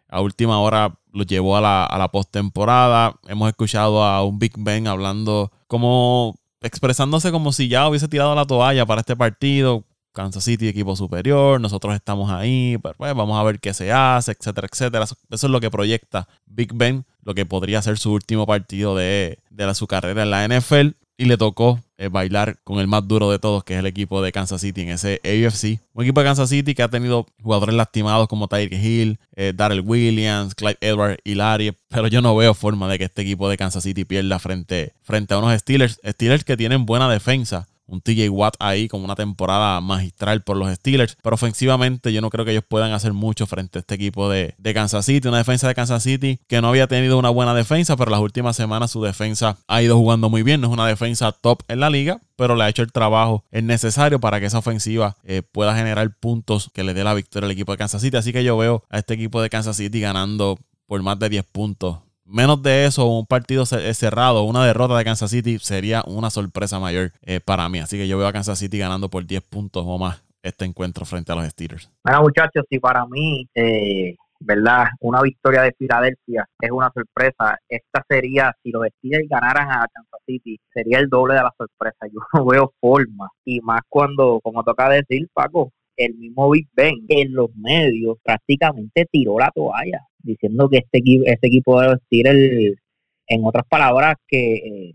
[0.09, 3.14] A última hora lo llevó a la postemporada.
[3.29, 8.47] Hemos escuchado a un Big Ben hablando como expresándose como si ya hubiese tirado la
[8.47, 9.85] toalla para este partido.
[10.15, 14.33] Kansas City, equipo superior, nosotros estamos ahí, pero pues, vamos a ver qué se hace,
[14.33, 15.05] etcétera, etcétera.
[15.05, 19.39] Eso, es lo que proyecta Big Ben, lo que podría ser su último partido de,
[19.51, 23.31] de su carrera en la NFL y le tocó eh, bailar con el más duro
[23.31, 25.81] de todos, que es el equipo de Kansas City en ese AFC.
[25.93, 29.81] Un equipo de Kansas City que ha tenido jugadores lastimados como Tyreek Hill, eh, Darrell
[29.81, 33.57] Williams, Clyde Edwards y Larry, pero yo no veo forma de que este equipo de
[33.57, 36.01] Kansas City pierda frente, frente a unos Steelers.
[36.05, 40.72] Steelers que tienen buena defensa, un TJ Watt ahí con una temporada magistral por los
[40.74, 41.16] Steelers.
[41.22, 44.55] Pero ofensivamente yo no creo que ellos puedan hacer mucho frente a este equipo de,
[44.74, 45.28] Kansas City.
[45.28, 48.57] Una defensa de Kansas City que no había tenido una buena defensa, pero las últimas
[48.57, 50.61] semanas su defensa ha ido jugando muy bien.
[50.61, 54.18] No es una defensa top en la liga, pero le ha hecho el trabajo necesario
[54.18, 57.72] para que esa ofensiva eh, pueda generar puntos que le dé la victoria al equipo
[57.72, 58.16] de Kansas City.
[58.16, 61.45] Así que yo veo a este equipo de Kansas City ganando por más de 10
[61.47, 66.31] puntos menos de eso, un partido eh, cerrado, una derrota de Kansas City sería una
[66.31, 67.79] sorpresa mayor eh, para mí.
[67.79, 71.05] Así que yo veo a Kansas City ganando por 10 puntos o más este encuentro
[71.05, 71.91] frente a los Steelers.
[72.05, 74.89] Bueno, muchachos, si para mí, eh, ¿verdad?
[75.01, 77.59] Una victoria de Filadelfia es una sorpresa.
[77.68, 82.07] Esta sería, si los Steelers ganaran a Kansas City, sería el doble de la sorpresa.
[82.12, 83.29] Yo no veo forma.
[83.45, 89.07] Y más cuando, como toca decir, Paco, el mismo Big Ben en los medios prácticamente
[89.11, 92.79] tiró la toalla diciendo que este equipo, este equipo debe vestir el,
[93.27, 94.93] en otras palabras, que eh,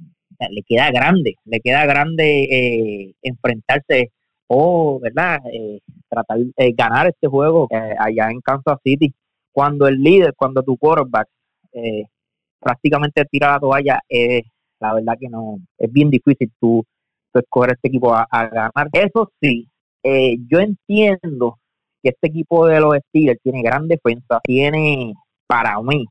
[0.49, 4.11] le queda grande, le queda grande eh, enfrentarse
[4.47, 5.39] o, ¿verdad?
[5.51, 5.79] Eh,
[6.09, 9.13] tratar de ganar este juego allá en Kansas City.
[9.51, 11.27] Cuando el líder, cuando tu quarterback
[12.59, 13.99] prácticamente tira la toalla,
[14.79, 16.83] la verdad que no, es bien difícil tú,
[17.33, 18.89] escoger este equipo a ganar.
[18.93, 19.67] Eso sí,
[20.03, 21.57] yo entiendo
[22.01, 25.13] que este equipo de los Steelers tiene gran defensa, tiene
[25.47, 26.05] para mí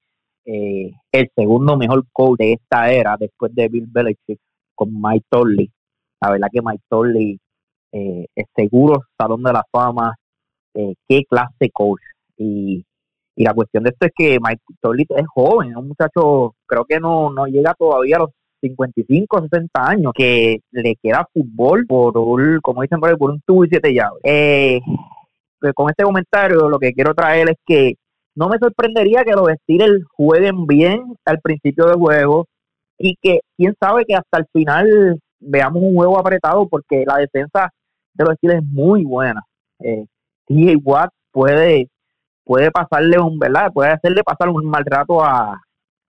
[0.50, 4.40] eh, el segundo mejor coach de esta era después de Bill Belichick
[4.74, 5.70] con Mike Tolley.
[6.22, 7.38] La verdad que Mike Tolley
[7.92, 10.14] eh, es seguro salón de la fama,
[10.74, 12.00] eh, qué clase coach.
[12.38, 12.82] Y,
[13.36, 16.84] y la cuestión de esto es que Mike Tolley es joven, es un muchacho, creo
[16.86, 18.30] que no, no llega todavía a los
[18.60, 23.68] 55, 60 años, que le queda fútbol por un, como dicen por un tubo y
[23.68, 24.20] siete llaves.
[24.24, 24.80] Eh,
[25.60, 27.94] pues con este comentario lo que quiero traer es que
[28.34, 32.46] no me sorprendería que los Steelers jueguen bien al principio del juego
[32.98, 37.70] y que quién sabe que hasta el final veamos un juego apretado porque la defensa
[38.14, 39.42] de los Steelers es muy buena.
[39.80, 40.04] Eh,
[40.84, 41.88] Watt puede
[42.44, 43.70] puede pasarle un, ¿verdad?
[43.72, 45.60] Puede hacerle pasar un mal rato a,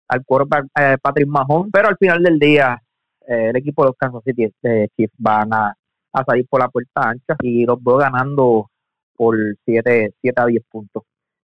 [0.10, 2.82] al quarterback eh, Patrick Mahon, pero al final del día
[3.30, 5.76] eh, el equipo de los Kansas City eh, Chiefs van a,
[6.26, 8.72] salir por la puerta ancha y los veo ganando
[9.16, 11.04] por 7, 7 a 10 puntos,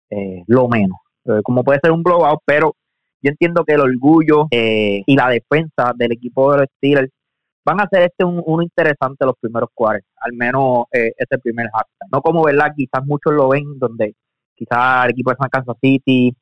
[0.10, 0.98] eh, lo menos.
[1.44, 2.74] Como puede ser un blowout, pero
[3.22, 7.10] yo entiendo que el orgullo y la defensa del equipo de los Steelers
[7.66, 12.10] van a ser este un, uno interesante los primeros cuartos, al menos ese primer halftime.
[12.12, 12.74] No como, ¿verdad?
[12.76, 14.16] Quizás muchos lo ven donde
[14.54, 16.36] quizás el equipo de San Kansas City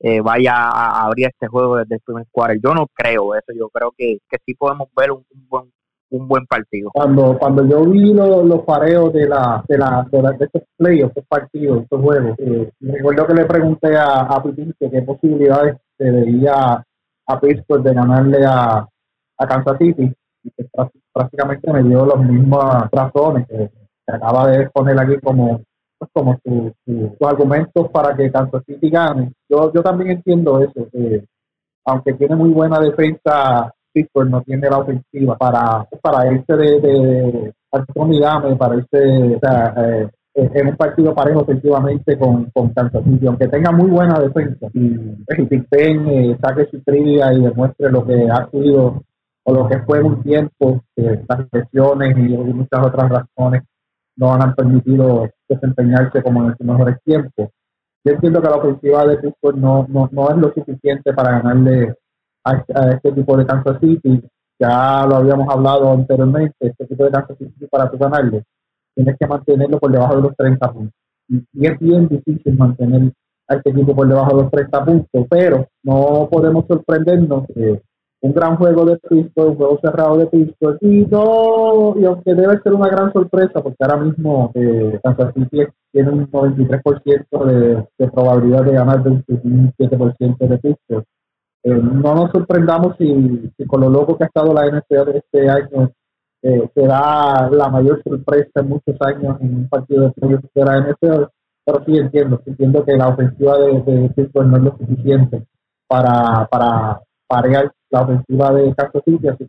[0.00, 2.58] eh, vaya a abrir este juego desde el primer cuarto.
[2.62, 5.72] Yo no creo eso, yo creo que, que sí podemos ver un, buen
[6.10, 6.90] un buen partido.
[6.94, 11.82] Cuando cuando yo vi los pareos de la de la de, estos playoffs, estos partidos,
[11.82, 16.82] estos juegos, eh, recuerdo que le pregunté a, a Pitín que qué posibilidades se veía
[17.26, 18.88] a Pittsburgh de ganarle a,
[19.38, 20.12] a Kansas City
[20.44, 20.66] y que
[21.12, 23.70] prácticamente me dio las mismas razones que,
[24.10, 25.60] acaba de exponer aquí como
[25.98, 29.32] pues, como sus argumentos para que Kansas City gane.
[29.48, 31.24] Yo, yo también entiendo eso, que
[31.84, 37.54] aunque tiene muy buena defensa, Pittsburgh no tiene la ofensiva para, para irse de, de,
[37.70, 43.48] para irse o sea, eh, en un partido parejo efectivamente con, con Kansas City, aunque
[43.48, 44.78] tenga muy buena defensa y
[45.26, 49.02] el eh, saque su trilla y demuestre lo que ha sido
[49.44, 53.62] o lo que fue un tiempo, que las lesiones y muchas otras razones
[54.16, 57.50] no han permitido desempeñarse como en sus mejores tiempos.
[58.04, 61.94] Yo entiendo que la ofensiva de Pittsburgh no, no, no es lo suficiente para ganarle
[62.44, 64.22] a, este tipo de Kansas City.
[64.58, 68.44] Ya lo habíamos hablado anteriormente, este tipo de Kansas City para tu ganarle,
[68.94, 70.94] tienes que mantenerlo por debajo de los 30 puntos.
[71.28, 73.12] Y, es bien difícil mantener
[73.48, 77.82] a este equipo por debajo de los 30 puntos, pero no podemos sorprendernos que
[78.20, 82.60] un gran juego de Pittsburgh, un juego cerrado de Pittsburgh y no, y aunque debe
[82.62, 88.10] ser una gran sorpresa porque ahora mismo eh, Kansas City tiene un 93% de, de,
[88.10, 91.04] probabilidad de ganar de un 7% de Pittsburgh.
[91.62, 95.90] Eh, no nos sorprendamos si, con lo loco que ha estado la NFL este año
[96.42, 101.24] eh, será la mayor sorpresa en muchos años en un partido de de la NFL,
[101.64, 105.44] pero sí entiendo, entiendo que la ofensiva de, de Pittsburgh no es lo suficiente
[105.88, 109.44] para, para parear la ofensiva de así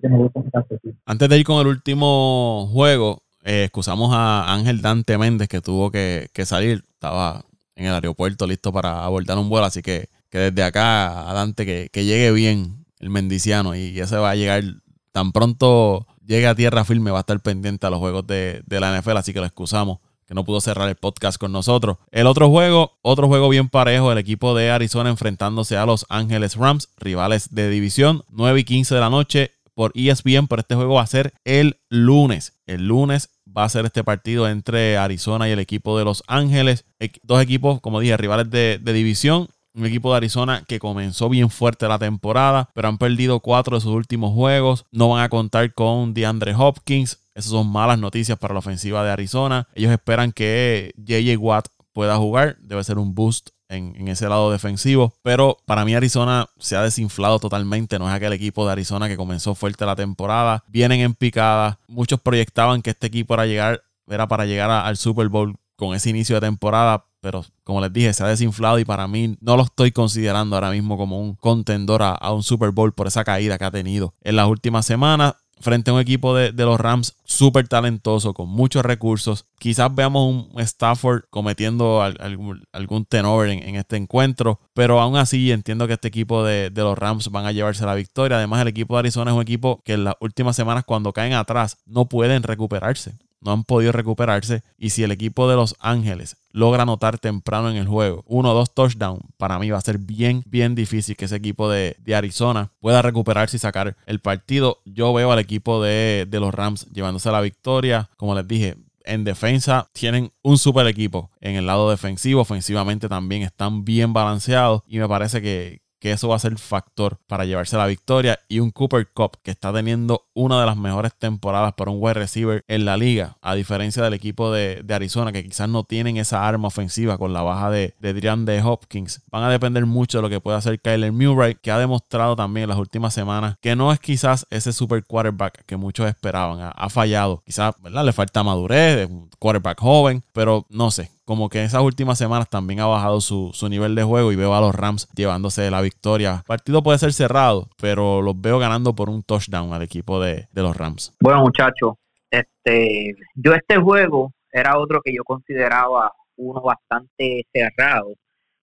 [0.82, 0.94] que.
[1.06, 5.92] Antes de ir con el último juego, eh, excusamos a Ángel Dante Méndez que tuvo
[5.92, 7.44] que, salir, estaba
[7.76, 11.90] en el aeropuerto listo para abordar un vuelo, así que, que desde acá adelante que,
[11.92, 14.64] que llegue bien el mendiciano y ese va a llegar
[15.12, 18.80] tan pronto llegue a tierra firme, va a estar pendiente a los juegos de, de
[18.80, 20.00] la NFL, así que lo excusamos
[20.30, 21.98] que no pudo cerrar el podcast con nosotros.
[22.12, 26.56] El otro juego, otro juego bien parejo, el equipo de Arizona enfrentándose a los Ángeles
[26.56, 30.94] Rams, rivales de división, 9 y 15 de la noche por ESPN, pero este juego
[30.94, 32.54] va a ser el lunes.
[32.68, 36.86] El lunes va a ser este partido entre Arizona y el equipo de Los Ángeles.
[37.24, 39.48] Dos equipos, como dije, rivales de, de división.
[39.76, 43.82] Un equipo de Arizona que comenzó bien fuerte la temporada, pero han perdido cuatro de
[43.82, 44.86] sus últimos juegos.
[44.92, 47.20] No van a contar con DeAndre Hopkins.
[47.36, 49.68] Esas son malas noticias para la ofensiva de Arizona.
[49.76, 52.58] Ellos esperan que JJ Watt pueda jugar.
[52.60, 55.14] Debe ser un boost en, ese lado defensivo.
[55.22, 58.00] Pero para mí Arizona se ha desinflado totalmente.
[58.00, 60.64] No es aquel equipo de Arizona que comenzó fuerte la temporada.
[60.68, 61.80] Vienen en picada.
[61.88, 63.80] Muchos proyectaban que este equipo era,
[64.28, 68.24] para llegar al Super Bowl con ese inicio de temporada pero como les dije, se
[68.24, 72.32] ha desinflado y para mí no lo estoy considerando ahora mismo como un contendor a,
[72.32, 75.94] un Super Bowl por esa caída que ha tenido en las últimas semanas frente a
[75.94, 79.46] un equipo de, los Rams súper talentoso, con muchos recursos.
[79.58, 85.86] Quizás veamos un Stafford cometiendo algún, algún turnover en, este encuentro, pero aún así entiendo
[85.86, 88.38] que este equipo de, de, los Rams van a llevarse la victoria.
[88.38, 91.34] Además, el equipo de Arizona es un equipo que en las últimas semanas cuando caen
[91.34, 94.64] atrás no pueden recuperarse no han podido recuperarse.
[94.78, 98.54] Y si el equipo de Los Ángeles logra anotar temprano en el juego uno o
[98.54, 102.72] dos touchdowns, para mí va a ser bien, bien difícil que ese equipo de, Arizona
[102.80, 104.80] pueda recuperarse y sacar el partido.
[104.86, 108.10] Yo veo al equipo de, de los Rams llevándose la victoria.
[108.18, 108.76] Como les dije,
[109.10, 111.32] en defensa tienen un super equipo.
[111.42, 114.84] En el lado defensivo, ofensivamente también están bien balanceados.
[114.88, 118.40] Y me parece que, que eso va a ser factor para llevarse la victoria.
[118.48, 122.16] Y un Cooper Cup que está teniendo una de las mejores temporadas para un wide
[122.16, 126.48] receiver en la liga, a diferencia del equipo de, Arizona, que quizás no tienen esa
[126.48, 129.22] arma ofensiva con la baja de, de Adrian de Hopkins.
[129.32, 132.64] Van a depender mucho de lo que pueda hacer Kyler Murray, que ha demostrado también
[132.64, 136.72] en las últimas semanas que no es quizás ese super quarterback que muchos esperaban.
[136.76, 137.42] Ha, fallado.
[137.46, 138.06] Quizás ¿verdad?
[138.06, 142.80] le falta madurez, quarterback joven, pero no sé como que en esas últimas semanas también
[142.80, 146.38] ha bajado su, nivel de juego y veo a los Rams llevándose la victoria.
[146.38, 150.48] El partido puede ser cerrado, pero los veo ganando por un touchdown al equipo de,
[150.54, 151.16] los Rams.
[151.22, 151.98] Bueno, muchachos,
[152.32, 158.16] este, yo este juego era otro que yo consideraba uno bastante cerrado.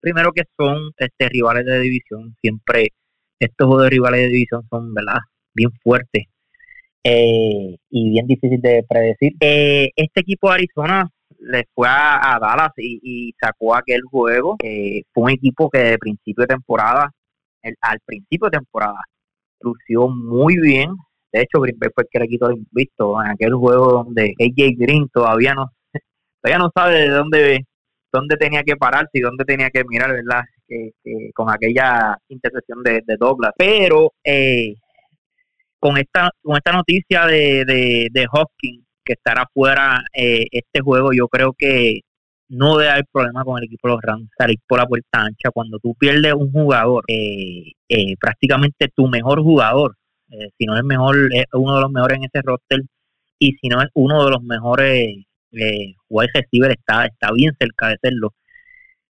[0.00, 2.88] Primero que son este, rivales de división, siempre
[3.38, 5.18] estos juegos de rivales de división son, ¿verdad?
[5.52, 6.24] Bien fuertes
[7.04, 9.34] eh, y bien difícil de predecir.
[9.40, 11.10] Eh, este equipo de Arizona
[11.46, 14.56] le fue a, Dallas y, sacó aquel juego.
[15.12, 17.10] fue un equipo que de principio de temporada,
[17.80, 19.00] al principio de temporada,
[19.60, 20.90] lució muy bien.
[21.32, 24.34] de hecho Green Bay fue el que le quitó el invicto en aquel juego donde
[24.38, 25.66] AJ Green todavía no
[26.42, 27.66] todavía no sabe de dónde
[28.12, 30.42] dónde tenía que pararse y dónde tenía que mirar, ¿verdad?
[30.66, 30.92] Que,
[31.34, 33.52] con aquella intercepción de, de Douglas.
[33.56, 34.74] Pero eh,
[35.78, 41.12] con esta con esta noticia de, de, de Hopkins que estará fuera eh, este juego,
[41.14, 42.00] yo creo que
[42.48, 45.50] no debe haber problema con el equipo de los Rams salir por la puerta ancha.
[45.52, 49.96] Cuando tú pierdes un jugador, eh, eh, prácticamente tu mejor jugador,
[50.30, 52.80] eh, si no es mejor, es uno de los mejores en ese roster,
[53.38, 57.88] y si no es uno de los mejores eh, wide receiver, está, está bien cerca
[57.88, 58.34] de serlo.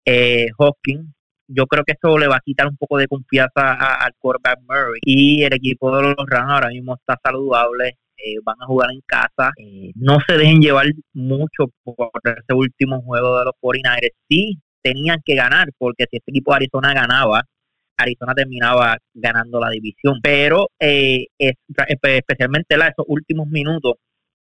[0.06, 1.14] Eh, Hopkins,
[1.48, 5.00] yo creo que eso le va a quitar un poco de confianza al quarterback Murray.
[5.04, 7.98] Y el equipo de los Rams ahora mismo está saludable.
[8.18, 9.52] Eh, van a jugar en casa.
[9.58, 14.14] Eh, no se dejen llevar mucho por ese último juego de los 49ers.
[14.30, 17.44] Sí, tenían que ganar, porque si este equipo de Arizona ganaba,
[17.98, 20.20] Arizona terminaba ganando la división.
[20.22, 23.94] Pero eh, especialmente en esos últimos minutos,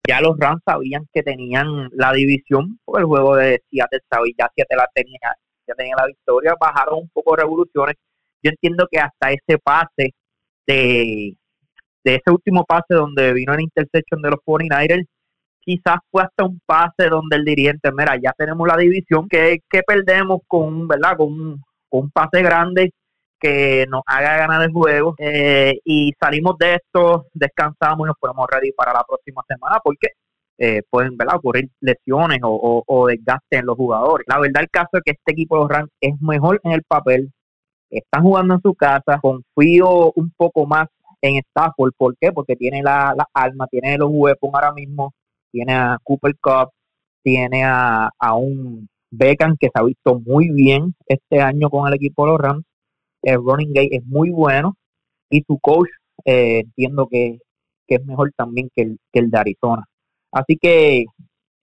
[0.07, 4.01] ya los Rams sabían que tenían la división por el juego de Seattle,
[4.39, 5.35] ya Seattle la tenía,
[5.67, 7.97] ya tenía la victoria, bajaron un poco revoluciones.
[8.43, 10.15] Yo entiendo que hasta ese pase
[10.67, 11.37] de
[12.07, 15.07] de ese último pase donde vino el interception de los 49ers,
[15.61, 19.83] quizás fue hasta un pase donde el dirigente, mira, ya tenemos la división, que, que
[19.83, 21.17] perdemos con, ¿verdad?
[21.17, 22.93] Con un, un pase grande
[23.41, 28.47] que nos haga ganar el juego eh, y salimos de esto, descansamos y nos ponemos
[28.51, 30.09] ready para la próxima semana porque
[30.59, 31.37] eh, pueden ¿verdad?
[31.37, 34.27] ocurrir lesiones o, o, desgaste en los jugadores.
[34.29, 36.83] La verdad el caso es que este equipo de los Rams es mejor en el
[36.85, 37.33] papel,
[37.91, 40.87] están jugando en su casa, confío un poco más
[41.23, 41.93] en Stafford.
[41.97, 42.33] ¿Por qué?
[42.33, 45.13] Porque tiene la, la arma, tiene los weapons ahora mismo,
[45.51, 46.71] tiene a Cooper Cup,
[47.23, 51.95] tiene a, a un Beckham que se ha visto muy bien este año con el
[51.95, 52.65] equipo de los Rams.
[53.23, 54.77] El running gate es muy bueno
[55.31, 55.89] y su coach
[56.25, 57.39] eh, entiendo que,
[57.89, 59.85] es mejor también que el, que el de Arizona.
[60.33, 61.05] Así que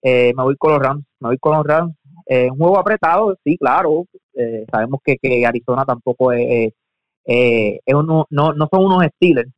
[0.02, 1.96] eh, me voy con los Rams, me voy con los Rams.
[2.26, 4.06] Eh, un juego apretado, sí, claro.
[4.72, 6.74] sabemos que, que Arizona tampoco es,
[7.26, 9.52] eh, uno, no, no son unos Steelers,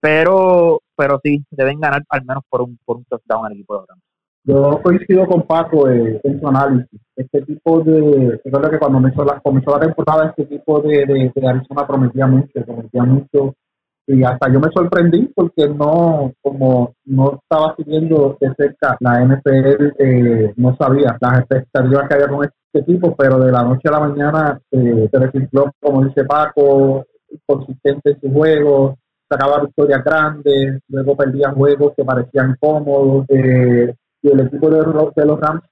[0.00, 3.86] pero pero sí deben ganar al menos por un, por un touchdown al equipo de
[3.88, 4.02] Rams.
[4.46, 7.00] Yo coincido con Paco en su análisis.
[7.16, 8.40] Este tipo de.
[8.44, 12.26] Recuerdo que cuando comenzó la, comenzó la temporada, este tipo de, de, de Arizona prometía
[12.26, 13.54] mucho, prometía mucho.
[14.06, 19.94] Y hasta yo me sorprendí porque no, como no estaba siguiendo de cerca la NFL,
[19.98, 23.92] eh, no sabía las expectativas que había con este equipo, pero de la noche a
[23.92, 27.06] la mañana eh, recicló, como dice Paco,
[27.46, 28.96] consistente en su juego,
[29.28, 33.26] sacaba victorias grandes, luego perdía juegos que parecían cómodos.
[33.28, 35.62] Eh, y el equipo de, de los Rams,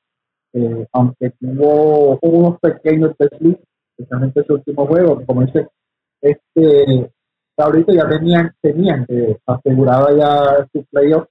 [0.53, 3.64] eh, aunque tuvo unos pequeños deslices,
[3.96, 5.68] especialmente su último juego, como dice,
[6.20, 7.11] este,
[7.57, 11.26] ahorita ya tenían, tenían eh, asegurada ya su playoff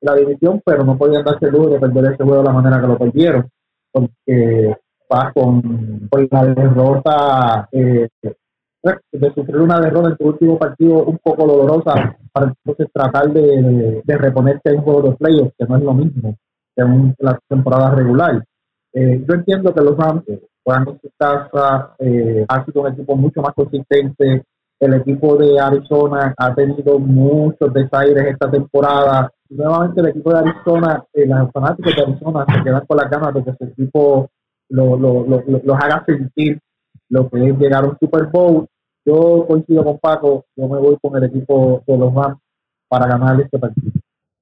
[0.00, 2.86] la división, pero no podían darse lujo de perder ese juego de la manera que
[2.88, 3.48] lo perdieron,
[3.92, 4.76] porque
[5.12, 11.46] va con, la derrota eh, de sufrir una derrota en su último partido un poco
[11.46, 15.82] dolorosa para entonces tratar de, de, reponerse en un juego de playoffs, que no es
[15.82, 16.36] lo mismo
[16.74, 18.42] que en la temporada regular.
[18.92, 20.24] Eh, yo entiendo que los Rams
[20.64, 21.00] juegan en
[21.98, 24.44] eh, ha sido un equipo mucho más consistente.
[24.78, 29.30] El equipo de Arizona ha tenido muchos desaires esta temporada.
[29.48, 33.34] Nuevamente el equipo de Arizona, eh, los fanáticos de Arizona se quedan con las ganas
[33.34, 34.30] de que su equipo
[34.72, 36.58] lo, lo, lo, los haga sentir
[37.08, 38.66] lo que es llegar a un Super Bowl
[39.04, 42.38] yo coincido con Paco, yo me voy con el equipo de los Rams
[42.88, 43.90] para ganar este partido.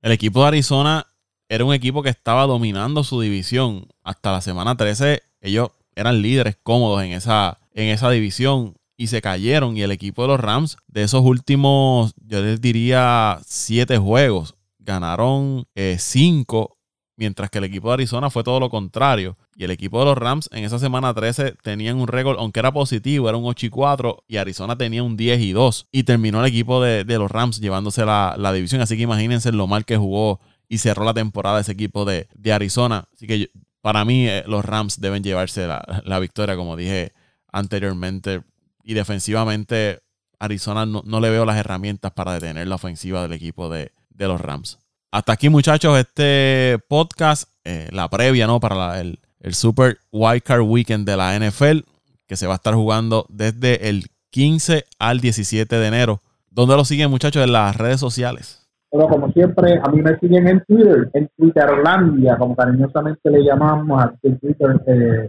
[0.02, 1.06] El equipo de Arizona
[1.48, 3.86] era un equipo que estaba dominando su división.
[4.02, 9.22] Hasta la semana 13 ellos eran líderes cómodos en esa, en esa división y se
[9.22, 9.76] cayeron.
[9.76, 15.64] Y el equipo de los Rams, de esos últimos, yo les diría, siete juegos, ganaron
[15.74, 16.76] eh, cinco
[17.20, 19.36] mientras que el equipo de Arizona fue todo lo contrario.
[19.54, 22.72] Y el equipo de los Rams en esa semana 13 tenían un récord, aunque era
[22.72, 25.88] positivo, era un 8 y 4, y Arizona tenía un 10 y 2.
[25.92, 28.80] Y terminó el equipo de, los Rams llevándose la, división.
[28.80, 33.04] Así que imagínense lo mal que jugó y cerró la temporada ese equipo de, Arizona.
[33.12, 33.50] Así que
[33.82, 37.12] para mí eh, los Rams deben llevarse la, victoria, como dije
[37.52, 38.44] anteriormente.
[38.82, 40.00] Y defensivamente
[40.38, 44.40] Arizona no, le veo las herramientas para detener la ofensiva del equipo de, de los
[44.40, 44.78] Rams.
[45.12, 48.60] Hasta aquí, muchachos, este podcast, eh, la previa, ¿no?
[48.60, 49.18] Para el,
[49.50, 51.80] Super Wildcard Weekend de la NFL,
[52.28, 56.20] que se va a estar jugando desde el 15 al 17 de enero.
[56.48, 57.42] ¿Dónde lo siguen, muchachos?
[57.42, 58.68] En las redes sociales.
[58.92, 64.04] Bueno, como siempre, a mí me siguen en Twitter, en Twitterlandia, como cariñosamente le llamamos,
[64.22, 65.28] en Twitter eh,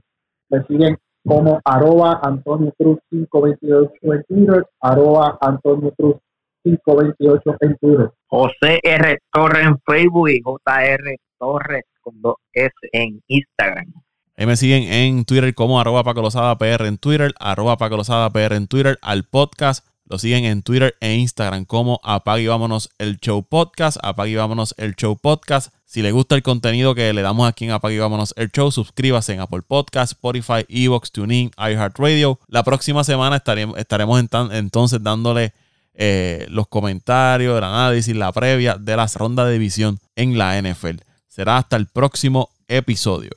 [0.50, 6.18] me siguen como arroba Antonio Cruz 528 en Twitter, arroba Antonio Cruz
[6.64, 8.12] 528 en Twitter.
[8.28, 9.20] José R.
[9.32, 13.94] Torres en Facebook y JR Torres con dos S en Instagram.
[14.38, 18.30] Ahí me siguen en Twitter como arroba Paco Lozada PR en Twitter, arroba Paco Lozada
[18.32, 22.90] PR en Twitter, al podcast lo siguen en Twitter e Instagram como Apague y Vámonos
[22.98, 23.98] el Show Podcast.
[24.04, 25.74] Apague y Vámonos el Show Podcast.
[25.86, 28.74] Si le gusta el contenido que le damos aquí en Apague y Vámonos el Show,
[28.74, 32.40] suscríbase en Apple Podcast, Spotify, Evox, TuneIn, iHeartRadio.
[32.50, 35.54] La próxima semana estaremos, estaremos entonces dándole
[36.04, 40.96] eh, los comentarios, el análisis, la previa de las rondas de división en la NFL.
[41.28, 43.30] Será hasta el próximo episodio.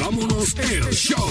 [0.00, 1.30] Vámonos el Show.